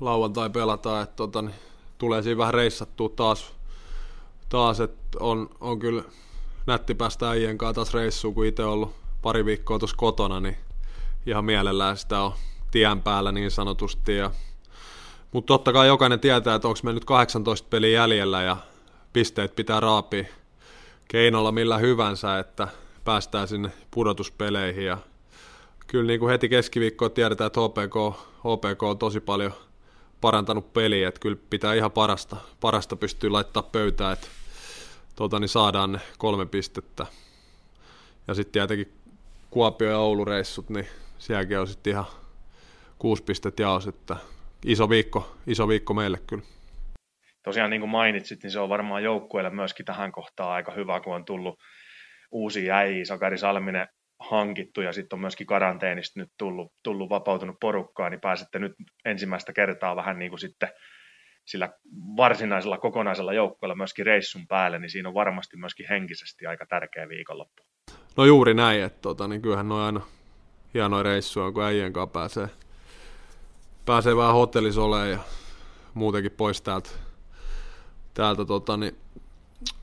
lauantai 0.00 0.50
pelataan, 0.50 1.02
että 1.02 1.16
tota, 1.16 1.42
niin 1.42 1.54
tulee 1.98 2.22
siinä 2.22 2.38
vähän 2.38 2.54
reissattua 2.54 3.08
taas, 3.08 3.54
taas 4.48 4.80
että 4.80 5.18
on, 5.20 5.48
on 5.60 5.78
kyllä 5.78 6.02
nätti 6.66 6.94
päästä 6.94 7.30
äijien 7.30 7.58
kanssa 7.58 7.74
taas 7.74 7.94
reissuun, 7.94 8.34
kun 8.34 8.46
itse 8.46 8.64
ollut 8.64 8.94
pari 9.22 9.44
viikkoa 9.44 9.78
tuossa 9.78 9.96
kotona, 9.96 10.40
niin 10.40 10.56
ihan 11.26 11.44
mielellään 11.44 11.96
sitä 11.96 12.20
on 12.20 12.32
tien 12.70 13.02
päällä 13.02 13.32
niin 13.32 13.50
sanotusti. 13.50 14.16
Ja, 14.16 14.30
mutta 15.32 15.46
totta 15.46 15.72
kai 15.72 15.86
jokainen 15.86 16.20
tietää, 16.20 16.54
että 16.54 16.68
onko 16.68 16.80
me 16.82 16.92
nyt 16.92 17.04
18 17.04 17.68
peliä 17.70 18.00
jäljellä 18.00 18.42
ja 18.42 18.56
pisteet 19.12 19.56
pitää 19.56 19.80
raapia 19.80 20.24
keinolla 21.08 21.52
millä 21.52 21.78
hyvänsä, 21.78 22.38
että 22.38 22.68
päästään 23.04 23.48
sinne 23.48 23.72
pudotuspeleihin. 23.90 24.84
Ja 24.84 24.98
kyllä 25.86 26.06
niin 26.06 26.20
kuin 26.20 26.30
heti 26.30 26.48
keskiviikkoa 26.48 27.08
tiedetään, 27.08 27.46
että 27.46 27.60
HPK, 27.60 28.18
HPK 28.38 28.82
on 28.82 28.98
tosi 28.98 29.20
paljon 29.20 29.52
parantanut 30.20 30.72
peliä, 30.72 31.08
että 31.08 31.20
kyllä 31.20 31.36
pitää 31.50 31.74
ihan 31.74 31.92
parasta, 31.92 32.36
parasta 32.60 32.96
pystyä 32.96 33.32
laittaa 33.32 33.62
pöytään, 33.62 34.12
että 34.12 34.26
tuota, 35.16 35.38
niin 35.38 35.48
saadaan 35.48 35.92
ne 35.92 36.00
kolme 36.18 36.46
pistettä. 36.46 37.06
Ja 38.28 38.34
sitten 38.34 38.52
tietenkin 38.52 38.92
Kuopio 39.50 39.90
ja 39.90 39.98
Oulu 39.98 40.24
reissut, 40.24 40.70
niin 40.70 40.86
sielläkin 41.18 41.58
on 41.58 41.68
sitten 41.68 41.90
ihan 41.90 42.06
kuusi 42.98 43.22
pistettä 43.22 43.62
jaos, 43.62 43.86
että 43.86 44.16
iso 44.64 44.88
viikko, 44.88 45.36
iso 45.46 45.68
viikko 45.68 45.94
meille 45.94 46.18
kyllä 46.26 46.42
tosiaan 47.42 47.70
niin 47.70 47.80
kuin 47.80 47.90
mainitsit, 47.90 48.42
niin 48.42 48.50
se 48.50 48.60
on 48.60 48.68
varmaan 48.68 49.02
joukkueelle 49.02 49.50
myöskin 49.50 49.86
tähän 49.86 50.12
kohtaan 50.12 50.52
aika 50.52 50.72
hyvä, 50.72 51.00
kun 51.00 51.14
on 51.14 51.24
tullut 51.24 51.58
uusi 52.30 52.70
äijä, 52.70 53.04
Sakari 53.04 53.38
Salminen 53.38 53.88
hankittu 54.20 54.80
ja 54.80 54.92
sitten 54.92 55.16
on 55.16 55.20
myöskin 55.20 55.46
karanteenista 55.46 56.20
nyt 56.20 56.28
tullut, 56.38 56.72
tullut 56.82 57.10
vapautunut 57.10 57.56
porukkaa, 57.60 58.10
niin 58.10 58.20
pääsette 58.20 58.58
nyt 58.58 58.72
ensimmäistä 59.04 59.52
kertaa 59.52 59.96
vähän 59.96 60.18
niin 60.18 60.30
kuin 60.30 60.40
sitten 60.40 60.68
sillä 61.44 61.72
varsinaisella 62.16 62.78
kokonaisella 62.78 63.32
joukkueella 63.32 63.74
myöskin 63.74 64.06
reissun 64.06 64.46
päälle, 64.46 64.78
niin 64.78 64.90
siinä 64.90 65.08
on 65.08 65.14
varmasti 65.14 65.56
myöskin 65.56 65.86
henkisesti 65.88 66.46
aika 66.46 66.66
tärkeä 66.66 67.08
viikonloppu. 67.08 67.62
No 68.16 68.24
juuri 68.24 68.54
näin, 68.54 68.82
että 68.82 69.00
tota, 69.00 69.28
niin 69.28 69.42
kyllähän 69.42 69.68
noin 69.68 69.82
aina 69.82 70.00
hienoja 70.74 71.02
reissuja, 71.02 71.52
kun 71.52 71.64
äijien 71.64 71.92
kanssa 71.92 72.12
pääsee, 72.12 72.48
pääsee 73.86 74.16
vähän 74.16 74.34
hotellissa 74.34 75.06
ja 75.10 75.18
muutenkin 75.94 76.32
pois 76.32 76.62
täältä, 76.62 76.90
täältä 78.14 78.44
tota, 78.44 78.76
niin, 78.76 78.96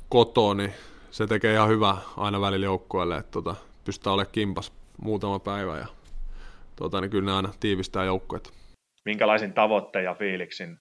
kotoa, 0.09 0.53
niin 0.53 0.73
se 1.11 1.27
tekee 1.27 1.53
ihan 1.53 1.69
hyvää 1.69 1.97
aina 2.17 2.41
välillä 2.41 2.65
joukkueelle, 2.65 3.17
että 3.17 3.31
tota, 3.31 3.55
pystytään 3.85 4.13
olemaan 4.13 4.31
kimpas 4.31 4.73
muutama 5.01 5.39
päivä 5.39 5.77
ja 5.77 5.87
tota, 6.75 7.01
niin 7.01 7.11
kyllä 7.11 7.25
ne 7.25 7.35
aina 7.35 7.53
tiivistää 7.59 8.05
joukkueet. 8.05 8.53
Minkälaisin 9.05 9.53
tavoitteen 9.53 10.05
ja 10.05 10.13
fiiliksin 10.13 10.77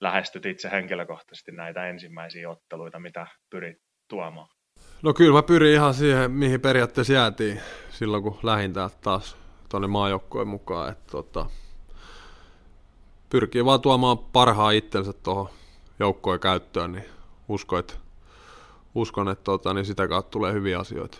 lähestyt 0.00 0.46
itse 0.46 0.70
henkilökohtaisesti 0.70 1.52
näitä 1.52 1.86
ensimmäisiä 1.86 2.50
otteluita, 2.50 2.98
mitä 2.98 3.26
pyrit 3.50 3.76
tuomaan? 4.08 4.48
No 5.02 5.14
kyllä 5.14 5.32
mä 5.32 5.42
pyrin 5.42 5.72
ihan 5.72 5.94
siihen, 5.94 6.30
mihin 6.30 6.60
periaatteessa 6.60 7.12
jäätiin 7.12 7.60
silloin, 7.90 8.22
kun 8.22 8.38
lähin 8.42 8.72
täältä 8.72 8.96
taas 9.02 9.36
tuonne 9.68 9.88
maajoukkojen 9.88 10.48
mukaan. 10.48 10.92
Että 10.92 11.10
tota, 11.10 11.46
pyrkii 13.30 13.64
vaan 13.64 13.80
tuomaan 13.80 14.18
parhaa 14.18 14.70
itsensä 14.70 15.12
tuohon 15.12 15.48
joukkojen 16.02 16.40
käyttöön, 16.40 16.92
niin 16.92 17.04
uskon, 17.48 17.78
että, 17.80 17.94
uskon, 18.94 19.28
että 19.28 19.44
tota, 19.44 19.74
niin 19.74 19.84
sitä 19.84 20.08
kautta 20.08 20.30
tulee 20.30 20.52
hyviä 20.52 20.78
asioita. 20.78 21.18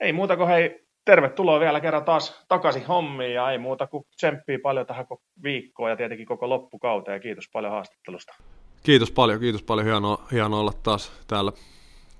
Ei 0.00 0.12
muuta 0.12 0.36
kuin 0.36 0.48
hei, 0.48 0.86
tervetuloa 1.04 1.60
vielä 1.60 1.80
kerran 1.80 2.04
taas 2.04 2.44
takaisin 2.48 2.86
hommiin 2.86 3.34
ja 3.34 3.50
ei 3.50 3.58
muuta 3.58 3.86
kuin 3.86 4.04
tsemppii 4.16 4.58
paljon 4.58 4.86
tähän 4.86 5.06
viikkoon 5.42 5.90
ja 5.90 5.96
tietenkin 5.96 6.26
koko 6.26 6.48
loppukauteen 6.48 7.14
ja 7.14 7.20
kiitos 7.20 7.44
paljon 7.52 7.72
haastattelusta. 7.72 8.34
Kiitos 8.82 9.10
paljon, 9.10 9.40
kiitos 9.40 9.62
paljon. 9.62 9.86
Hienoa, 9.86 10.26
hienoa 10.32 10.60
olla 10.60 10.72
taas 10.82 11.12
täällä 11.26 11.52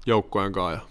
joukkojen 0.06 0.52
kanssa 0.52 0.84
ja 0.84 0.88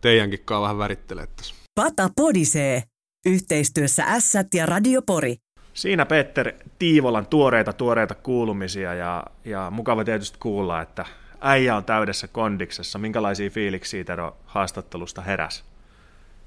teidänkin 0.00 0.40
kanssa 0.44 0.62
vähän 0.62 0.78
värittelee 0.78 1.26
tässä. 1.36 1.54
Pata 1.74 2.08
podisee. 2.16 2.82
Yhteistyössä 3.26 4.04
Ässät 4.04 4.46
ja 4.54 4.66
Radiopori. 4.66 5.36
Siinä 5.74 6.06
Peter 6.06 6.52
Tiivolan 6.78 7.26
tuoreita 7.26 7.72
tuoreita 7.72 8.14
kuulumisia 8.14 8.94
ja, 8.94 9.24
ja 9.44 9.70
mukava 9.70 10.04
tietysti 10.04 10.38
kuulla, 10.40 10.80
että 10.80 11.04
äijä 11.40 11.76
on 11.76 11.84
täydessä 11.84 12.28
kondiksessa. 12.28 12.98
Minkälaisia 12.98 13.50
fiiliksiä 13.50 14.04
Tero 14.04 14.36
haastattelusta 14.46 15.22
heräs? 15.22 15.64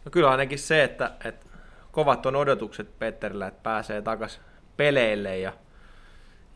No 0.06 0.12
kyllä 0.12 0.30
ainakin 0.30 0.60
se, 0.60 0.84
että, 0.84 1.12
että 1.24 1.46
kovat 1.92 2.26
on 2.26 2.36
odotukset 2.36 3.00
Petterillä, 3.00 3.48
että 3.48 3.64
pääsee 3.64 4.02
takaisin 4.02 4.42
peleille 4.78 5.38
ja, 5.38 5.54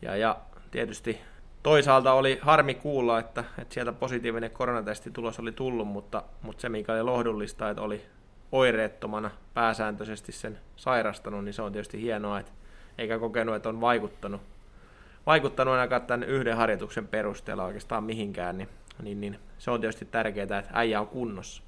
ja, 0.02 0.16
ja 0.16 0.36
tietysti 0.70 1.20
toisaalta 1.62 2.12
oli 2.12 2.38
harmi 2.42 2.74
kuulla, 2.74 3.18
että, 3.18 3.44
että 3.58 3.74
sieltä 3.74 3.92
positiivinen 3.92 4.50
koronatestitulos 4.50 5.38
oli 5.38 5.52
tullut, 5.52 5.88
mutta, 5.88 6.22
mutta 6.42 6.60
se 6.60 6.68
mikä 6.68 6.92
oli 6.92 7.02
lohdullista, 7.02 7.70
että 7.70 7.82
oli 7.82 8.06
oireettomana 8.52 9.30
pääsääntöisesti 9.54 10.32
sen 10.32 10.58
sairastanut, 10.76 11.44
niin 11.44 11.54
se 11.54 11.62
on 11.62 11.72
tietysti 11.72 12.00
hienoa, 12.00 12.40
että 12.40 12.52
eikä 13.00 13.18
kokenut, 13.18 13.54
että 13.54 13.68
on 13.68 13.80
vaikuttanut, 13.80 14.40
vaikuttanut 15.26 15.74
ainakaan 15.74 16.02
tämän 16.02 16.28
yhden 16.28 16.56
harjoituksen 16.56 17.08
perusteella 17.08 17.64
oikeastaan 17.64 18.04
mihinkään, 18.04 18.58
niin, 18.58 18.68
niin, 19.02 19.20
niin 19.20 19.38
se 19.58 19.70
on 19.70 19.80
tietysti 19.80 20.04
tärkeää, 20.04 20.58
että 20.58 20.64
äijä 20.72 21.00
on 21.00 21.06
kunnossa. 21.06 21.62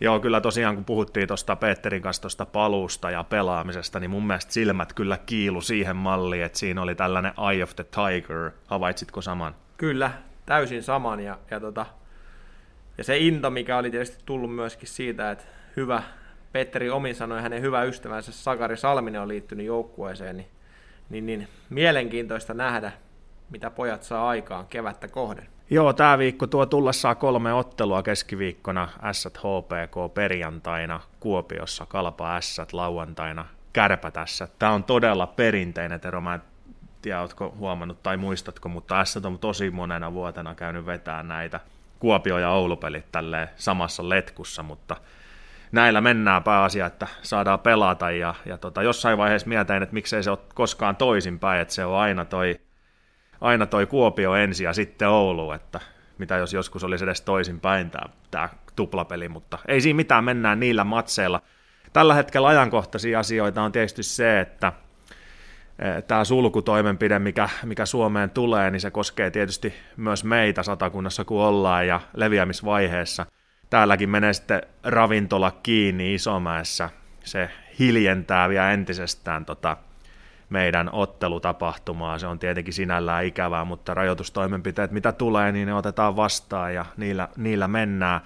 Joo, 0.00 0.20
kyllä 0.20 0.40
tosiaan 0.40 0.74
kun 0.74 0.84
puhuttiin 0.84 1.28
tuosta 1.28 1.56
Peterin 1.56 2.02
kanssa 2.02 2.22
tuosta 2.22 2.46
paluusta 2.46 3.10
ja 3.10 3.24
pelaamisesta, 3.24 4.00
niin 4.00 4.10
mun 4.10 4.26
mielestä 4.26 4.52
silmät 4.52 4.92
kyllä 4.92 5.18
kiilu 5.26 5.60
siihen 5.60 5.96
malliin, 5.96 6.44
että 6.44 6.58
siinä 6.58 6.82
oli 6.82 6.94
tällainen 6.94 7.32
Eye 7.50 7.62
of 7.62 7.76
the 7.76 7.84
Tiger. 7.84 8.50
Havaitsitko 8.66 9.22
saman? 9.22 9.54
Kyllä, 9.76 10.10
täysin 10.46 10.82
saman. 10.82 11.20
Ja, 11.20 11.38
ja, 11.50 11.60
tota, 11.60 11.86
ja 12.98 13.04
se 13.04 13.18
into, 13.18 13.50
mikä 13.50 13.78
oli 13.78 13.90
tietysti 13.90 14.22
tullut 14.26 14.54
myöskin 14.54 14.88
siitä, 14.88 15.30
että 15.30 15.44
hyvä, 15.76 16.02
Petteri 16.52 16.90
omin 16.90 17.14
sanoi, 17.14 17.42
hänen 17.42 17.62
hyvä 17.62 17.82
ystävänsä 17.82 18.32
Sakari 18.32 18.76
Salminen 18.76 19.20
on 19.20 19.28
liittynyt 19.28 19.66
joukkueeseen, 19.66 20.36
niin, 20.36 20.48
niin, 21.10 21.26
niin 21.26 21.48
mielenkiintoista 21.70 22.54
nähdä, 22.54 22.92
mitä 23.50 23.70
pojat 23.70 24.02
saa 24.02 24.28
aikaan 24.28 24.66
kevättä 24.66 25.08
kohden. 25.08 25.48
Joo, 25.70 25.92
tämä 25.92 26.18
viikko 26.18 26.46
tuo 26.46 26.66
tullessaan 26.66 27.16
kolme 27.16 27.52
ottelua 27.52 28.02
keskiviikkona 28.02 28.88
S 29.12 29.28
HPK 29.38 30.14
perjantaina, 30.14 31.00
Kuopiossa 31.20 31.86
Kalpa 31.86 32.40
S 32.40 32.60
lauantaina, 32.72 33.46
Kärpä 33.72 34.10
tässä. 34.10 34.48
Tämä 34.58 34.72
on 34.72 34.84
todella 34.84 35.26
perinteinen, 35.26 36.00
Tero, 36.00 36.20
mä 36.20 36.34
en 36.34 36.42
tiedä, 37.02 37.20
oletko 37.20 37.54
huomannut 37.58 38.02
tai 38.02 38.16
muistatko, 38.16 38.68
mutta 38.68 39.04
S 39.04 39.16
on 39.16 39.38
tosi 39.38 39.70
monena 39.70 40.12
vuotena 40.12 40.54
käynyt 40.54 40.86
vetää 40.86 41.22
näitä 41.22 41.60
Kuopio- 41.98 42.38
ja 42.38 42.50
Oulupelit 42.50 43.12
tälleen 43.12 43.48
samassa 43.56 44.08
letkussa, 44.08 44.62
mutta 44.62 44.96
näillä 45.72 46.00
mennään 46.00 46.42
pääasia, 46.42 46.86
että 46.86 47.06
saadaan 47.22 47.60
pelata 47.60 48.10
ja, 48.10 48.34
ja 48.46 48.58
tota, 48.58 48.82
jossain 48.82 49.18
vaiheessa 49.18 49.48
mietin, 49.48 49.82
että 49.82 49.94
miksei 49.94 50.22
se 50.22 50.30
ole 50.30 50.38
koskaan 50.54 50.96
toisinpäin, 50.96 51.60
että 51.60 51.74
se 51.74 51.84
on 51.84 51.98
aina 51.98 52.24
toi 52.24 52.60
aina 53.40 53.66
toi 53.66 53.86
Kuopio 53.86 54.34
ensin 54.34 54.64
ja 54.64 54.72
sitten 54.72 55.08
Oulu, 55.08 55.52
että 55.52 55.80
mitä 56.18 56.36
jos 56.36 56.54
joskus 56.54 56.84
olisi 56.84 57.04
edes 57.04 57.20
toisinpäin 57.20 57.90
tämä, 57.90 58.06
tämä 58.30 58.48
tuplapeli, 58.76 59.28
mutta 59.28 59.58
ei 59.68 59.80
siinä 59.80 59.96
mitään, 59.96 60.24
mennään 60.24 60.60
niillä 60.60 60.84
matseilla. 60.84 61.42
Tällä 61.92 62.14
hetkellä 62.14 62.48
ajankohtaisia 62.48 63.18
asioita 63.18 63.62
on 63.62 63.72
tietysti 63.72 64.02
se, 64.02 64.40
että 64.40 64.72
eh, 65.78 66.04
tämä 66.04 66.24
sulkutoimenpide, 66.24 67.18
mikä, 67.18 67.48
mikä 67.64 67.86
Suomeen 67.86 68.30
tulee, 68.30 68.70
niin 68.70 68.80
se 68.80 68.90
koskee 68.90 69.30
tietysti 69.30 69.74
myös 69.96 70.24
meitä 70.24 70.62
satakunnassa, 70.62 71.24
kun 71.24 71.42
ollaan 71.42 71.86
ja 71.86 72.00
leviämisvaiheessa. 72.14 73.26
Täälläkin 73.70 74.10
menee 74.10 74.32
sitten 74.32 74.62
ravintola 74.82 75.50
kiinni 75.50 76.14
Isomäessä. 76.14 76.90
Se 77.24 77.50
hiljentää 77.78 78.48
vielä 78.48 78.72
entisestään 78.72 79.44
tota, 79.44 79.76
meidän 80.50 80.90
ottelutapahtumaa. 80.92 82.18
Se 82.18 82.26
on 82.26 82.38
tietenkin 82.38 82.74
sinällään 82.74 83.24
ikävää, 83.24 83.64
mutta 83.64 83.94
rajoitustoimenpiteet, 83.94 84.90
mitä 84.90 85.12
tulee, 85.12 85.52
niin 85.52 85.66
ne 85.66 85.74
otetaan 85.74 86.16
vastaan 86.16 86.74
ja 86.74 86.84
niillä, 86.96 87.28
niillä 87.36 87.68
mennään. 87.68 88.20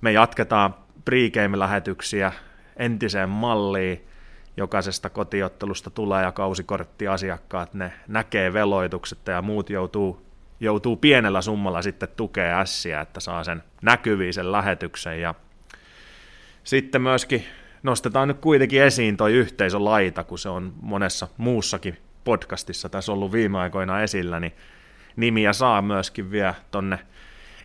Me 0.00 0.12
jatketaan 0.12 0.74
pregame-lähetyksiä 1.04 2.32
entiseen 2.76 3.28
malliin. 3.28 4.06
Jokaisesta 4.56 5.10
kotiottelusta 5.10 5.90
tulee 5.90 6.22
ja 6.22 6.32
kausikorttiasiakkaat, 6.32 7.74
ne 7.74 7.92
näkee 8.08 8.52
veloitukset 8.52 9.18
ja 9.26 9.42
muut 9.42 9.70
joutuu, 9.70 10.29
joutuu 10.60 10.96
pienellä 10.96 11.42
summalla 11.42 11.82
sitten 11.82 12.08
tukea 12.16 12.60
ässiä, 12.60 13.00
että 13.00 13.20
saa 13.20 13.44
sen 13.44 13.62
näkyviin 13.82 14.34
sen 14.34 14.52
lähetyksen. 14.52 15.20
Ja 15.20 15.34
sitten 16.64 17.02
myöskin 17.02 17.44
nostetaan 17.82 18.28
nyt 18.28 18.38
kuitenkin 18.38 18.82
esiin 18.82 19.16
toi 19.16 19.32
yhteisölaita, 19.32 20.24
kun 20.24 20.38
se 20.38 20.48
on 20.48 20.72
monessa 20.82 21.28
muussakin 21.36 21.98
podcastissa 22.24 22.88
tässä 22.88 23.12
ollut 23.12 23.32
viime 23.32 23.58
aikoina 23.58 24.02
esillä, 24.02 24.40
niin 24.40 24.52
nimiä 25.16 25.52
saa 25.52 25.82
myöskin 25.82 26.30
vielä 26.30 26.54
tonne 26.70 26.98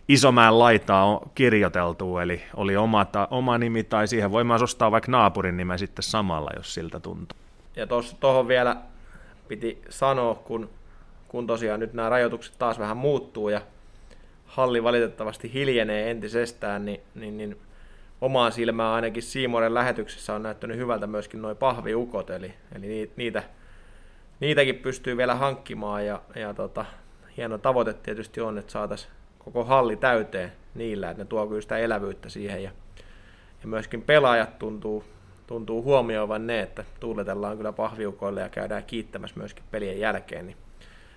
Isomäen 0.08 0.58
laitaa 0.58 1.04
on 1.04 1.30
kirjoiteltu, 1.34 2.18
eli 2.18 2.42
oli 2.54 2.76
oma, 2.76 3.04
ta, 3.04 3.28
oma 3.30 3.58
nimi, 3.58 3.84
tai 3.84 4.08
siihen 4.08 4.30
voi 4.30 4.44
myös 4.44 4.62
ostaa 4.62 4.90
vaikka 4.90 5.12
naapurin 5.12 5.56
nimen 5.56 5.78
sitten 5.78 6.02
samalla, 6.02 6.50
jos 6.56 6.74
siltä 6.74 7.00
tuntuu. 7.00 7.38
Ja 7.76 7.86
tuohon 8.20 8.48
vielä 8.48 8.76
piti 9.48 9.82
sanoa, 9.88 10.34
kun, 10.34 10.70
kun 11.28 11.46
tosiaan 11.46 11.80
nyt 11.80 11.92
nämä 11.92 12.08
rajoitukset 12.08 12.54
taas 12.58 12.78
vähän 12.78 12.96
muuttuu 12.96 13.48
ja 13.48 13.60
halli 14.46 14.82
valitettavasti 14.82 15.52
hiljenee 15.52 16.10
entisestään, 16.10 16.84
niin, 16.84 17.00
niin, 17.14 17.36
niin 17.38 17.56
omaan 18.20 18.52
silmään 18.52 18.94
ainakin 18.94 19.22
Siimoren 19.22 19.74
lähetyksessä 19.74 20.34
on 20.34 20.42
näyttänyt 20.42 20.76
hyvältä 20.76 21.06
myöskin 21.06 21.42
noin 21.42 21.56
pahviukot, 21.56 22.30
eli, 22.30 22.54
eli 22.74 23.10
niitä, 23.16 23.42
niitäkin 24.40 24.74
pystyy 24.74 25.16
vielä 25.16 25.34
hankkimaan 25.34 26.06
ja, 26.06 26.22
ja 26.34 26.54
tota, 26.54 26.84
hieno 27.36 27.58
tavoite 27.58 27.92
tietysti 27.92 28.40
on, 28.40 28.58
että 28.58 28.72
saataisiin 28.72 29.12
koko 29.38 29.64
halli 29.64 29.96
täyteen 29.96 30.52
niillä, 30.74 31.10
että 31.10 31.22
ne 31.22 31.28
tuo 31.28 31.46
kyllä 31.46 31.60
sitä 31.60 31.78
elävyyttä 31.78 32.28
siihen 32.28 32.62
ja, 32.62 32.70
ja 33.62 33.68
myöskin 33.68 34.02
pelaajat 34.02 34.58
tuntuu, 34.58 35.04
tuntuu 35.46 35.82
huomioivan 35.82 36.46
ne, 36.46 36.60
että 36.60 36.84
tuuletellaan 37.00 37.56
kyllä 37.56 37.72
pahviukoille 37.72 38.40
ja 38.40 38.48
käydään 38.48 38.84
kiittämässä 38.84 39.38
myöskin 39.38 39.64
pelien 39.70 40.00
jälkeen, 40.00 40.46
niin 40.46 40.56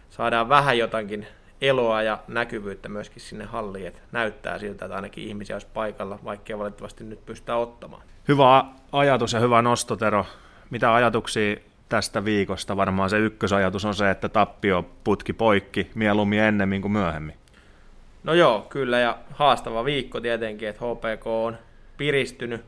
saadaan 0.10 0.50
vähän 0.50 0.78
jotakin 0.78 1.28
eloa 1.62 2.02
ja 2.02 2.17
näkyvyyttä 2.28 2.89
myöskin 2.89 3.22
sinne 3.22 3.45
halliin, 3.45 3.88
että 3.88 4.00
näyttää 4.12 4.60
siltä, 4.60 4.86
että 4.86 4.95
ainakin 4.95 5.24
ihmisiä 5.28 5.56
olisi 5.56 5.67
paikalla, 5.74 6.19
vaikkei 6.24 6.58
valitettavasti 6.58 7.04
nyt 7.04 7.26
pystytä 7.26 7.56
ottamaan. 7.56 8.02
Hyvä 8.28 8.65
ajatus 8.91 9.34
ja 9.34 9.39
hyvä 9.39 9.62
nostotero. 9.62 10.26
Mitä 10.69 10.93
ajatuksia 10.93 11.56
tästä 11.89 12.26
viikosta? 12.26 12.78
Varmaan 12.78 13.10
se 13.10 13.17
ykkösajatus 13.17 13.86
on 13.86 13.95
se, 13.95 14.10
että 14.10 14.30
tappio 14.30 14.86
putki 15.04 15.34
poikki 15.34 15.91
mieluummin 15.95 16.39
ennemmin 16.39 16.82
kuin 16.82 16.91
myöhemmin. 16.91 17.36
No 18.24 18.34
joo, 18.34 18.65
kyllä 18.69 19.00
ja 19.00 19.17
haastava 19.32 19.86
viikko 19.86 20.22
tietenkin, 20.22 20.69
että 20.69 20.86
HPK 20.86 21.28
on 21.28 21.58
piristynyt, 21.98 22.65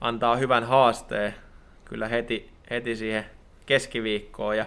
antaa 0.00 0.36
hyvän 0.36 0.64
haasteen 0.64 1.34
kyllä 1.84 2.08
heti, 2.08 2.50
heti 2.70 2.96
siihen 2.96 3.26
keskiviikkoon 3.66 4.56
ja 4.56 4.66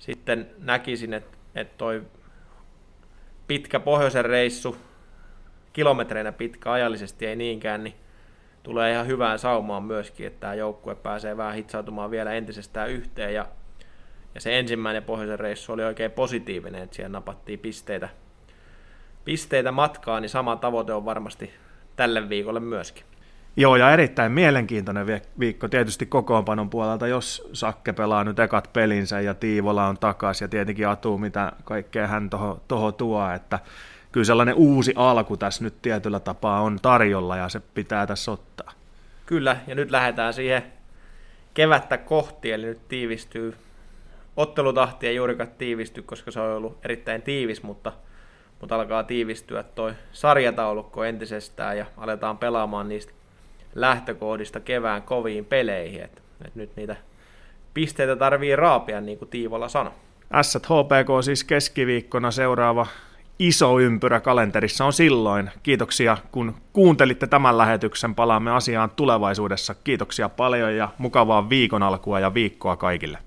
sitten 0.00 0.50
näkisin, 0.58 1.14
että 1.14 1.40
että 1.54 1.74
toi 1.78 2.02
pitkä 3.46 3.80
pohjoisen 3.80 4.24
reissu, 4.24 4.76
kilometreinä 5.72 6.32
pitkä 6.32 6.72
ajallisesti 6.72 7.26
ei 7.26 7.36
niinkään, 7.36 7.84
niin 7.84 7.94
tulee 8.62 8.92
ihan 8.92 9.06
hyvään 9.06 9.38
saumaan 9.38 9.82
myöskin, 9.82 10.26
että 10.26 10.40
tämä 10.40 10.54
joukkue 10.54 10.94
pääsee 10.94 11.36
vähän 11.36 11.54
hitsautumaan 11.54 12.10
vielä 12.10 12.32
entisestään 12.32 12.90
yhteen 12.90 13.34
ja, 13.34 13.46
ja 14.34 14.40
se 14.40 14.58
ensimmäinen 14.58 15.02
pohjoisen 15.02 15.40
reissu 15.40 15.72
oli 15.72 15.84
oikein 15.84 16.10
positiivinen, 16.10 16.82
että 16.82 16.96
siellä 16.96 17.12
napattiin 17.12 17.58
pisteitä, 17.58 18.08
pisteitä 19.24 19.72
matkaa, 19.72 20.20
niin 20.20 20.28
sama 20.28 20.56
tavoite 20.56 20.92
on 20.92 21.04
varmasti 21.04 21.50
tälle 21.96 22.28
viikolle 22.28 22.60
myöskin. 22.60 23.04
Joo, 23.56 23.76
ja 23.76 23.90
erittäin 23.90 24.32
mielenkiintoinen 24.32 25.06
viikko 25.38 25.68
tietysti 25.68 26.06
kokoonpanon 26.06 26.70
puolelta, 26.70 27.06
jos 27.06 27.48
Sakke 27.52 27.92
pelaa 27.92 28.24
nyt 28.24 28.38
ekat 28.38 28.72
pelinsä 28.72 29.20
ja 29.20 29.34
Tiivola 29.34 29.86
on 29.86 29.98
takas 29.98 30.40
ja 30.40 30.48
tietenkin 30.48 30.88
Atu, 30.88 31.18
mitä 31.18 31.52
kaikkea 31.64 32.06
hän 32.06 32.30
toho 32.68 32.92
tuo, 32.92 33.30
että 33.30 33.58
kyllä 34.12 34.24
sellainen 34.24 34.54
uusi 34.54 34.92
alku 34.96 35.36
tässä 35.36 35.64
nyt 35.64 35.82
tietyllä 35.82 36.20
tapaa 36.20 36.60
on 36.60 36.78
tarjolla 36.82 37.36
ja 37.36 37.48
se 37.48 37.60
pitää 37.60 38.06
tässä 38.06 38.32
ottaa. 38.32 38.72
Kyllä, 39.26 39.56
ja 39.66 39.74
nyt 39.74 39.90
lähdetään 39.90 40.34
siihen 40.34 40.62
kevättä 41.54 41.98
kohti, 41.98 42.52
eli 42.52 42.66
nyt 42.66 42.88
tiivistyy, 42.88 43.56
ottelutahti 44.36 45.06
ei 45.06 45.16
juurikaan 45.16 45.50
tiivisty, 45.58 46.02
koska 46.02 46.30
se 46.30 46.40
on 46.40 46.56
ollut 46.56 46.78
erittäin 46.84 47.22
tiivis, 47.22 47.62
mutta, 47.62 47.92
mutta 48.60 48.74
alkaa 48.74 49.04
tiivistyä 49.04 49.62
toi 49.62 49.94
sarjataulukko 50.12 51.04
entisestään 51.04 51.78
ja 51.78 51.86
aletaan 51.96 52.38
pelaamaan 52.38 52.88
niistä 52.88 53.19
lähtökohdista 53.74 54.60
kevään 54.60 55.02
koviin 55.02 55.44
peleihin. 55.44 56.02
Et, 56.02 56.22
et 56.44 56.54
nyt 56.54 56.76
niitä 56.76 56.96
pisteitä 57.74 58.16
tarvii 58.16 58.56
raapia, 58.56 59.00
niin 59.00 59.18
kuin 59.18 59.28
Tiivola 59.28 59.68
sanoi. 59.68 59.92
HPK 60.56 61.24
siis 61.24 61.44
keskiviikkona 61.44 62.30
seuraava 62.30 62.86
iso 63.38 63.80
ympyrä 63.80 64.20
kalenterissa 64.20 64.84
on 64.84 64.92
silloin. 64.92 65.50
Kiitoksia, 65.62 66.18
kun 66.32 66.54
kuuntelitte 66.72 67.26
tämän 67.26 67.58
lähetyksen. 67.58 68.14
Palaamme 68.14 68.50
asiaan 68.50 68.90
tulevaisuudessa. 68.90 69.74
Kiitoksia 69.74 70.28
paljon 70.28 70.76
ja 70.76 70.88
mukavaa 70.98 71.48
viikon 71.48 71.82
alkua 71.82 72.20
ja 72.20 72.34
viikkoa 72.34 72.76
kaikille. 72.76 73.18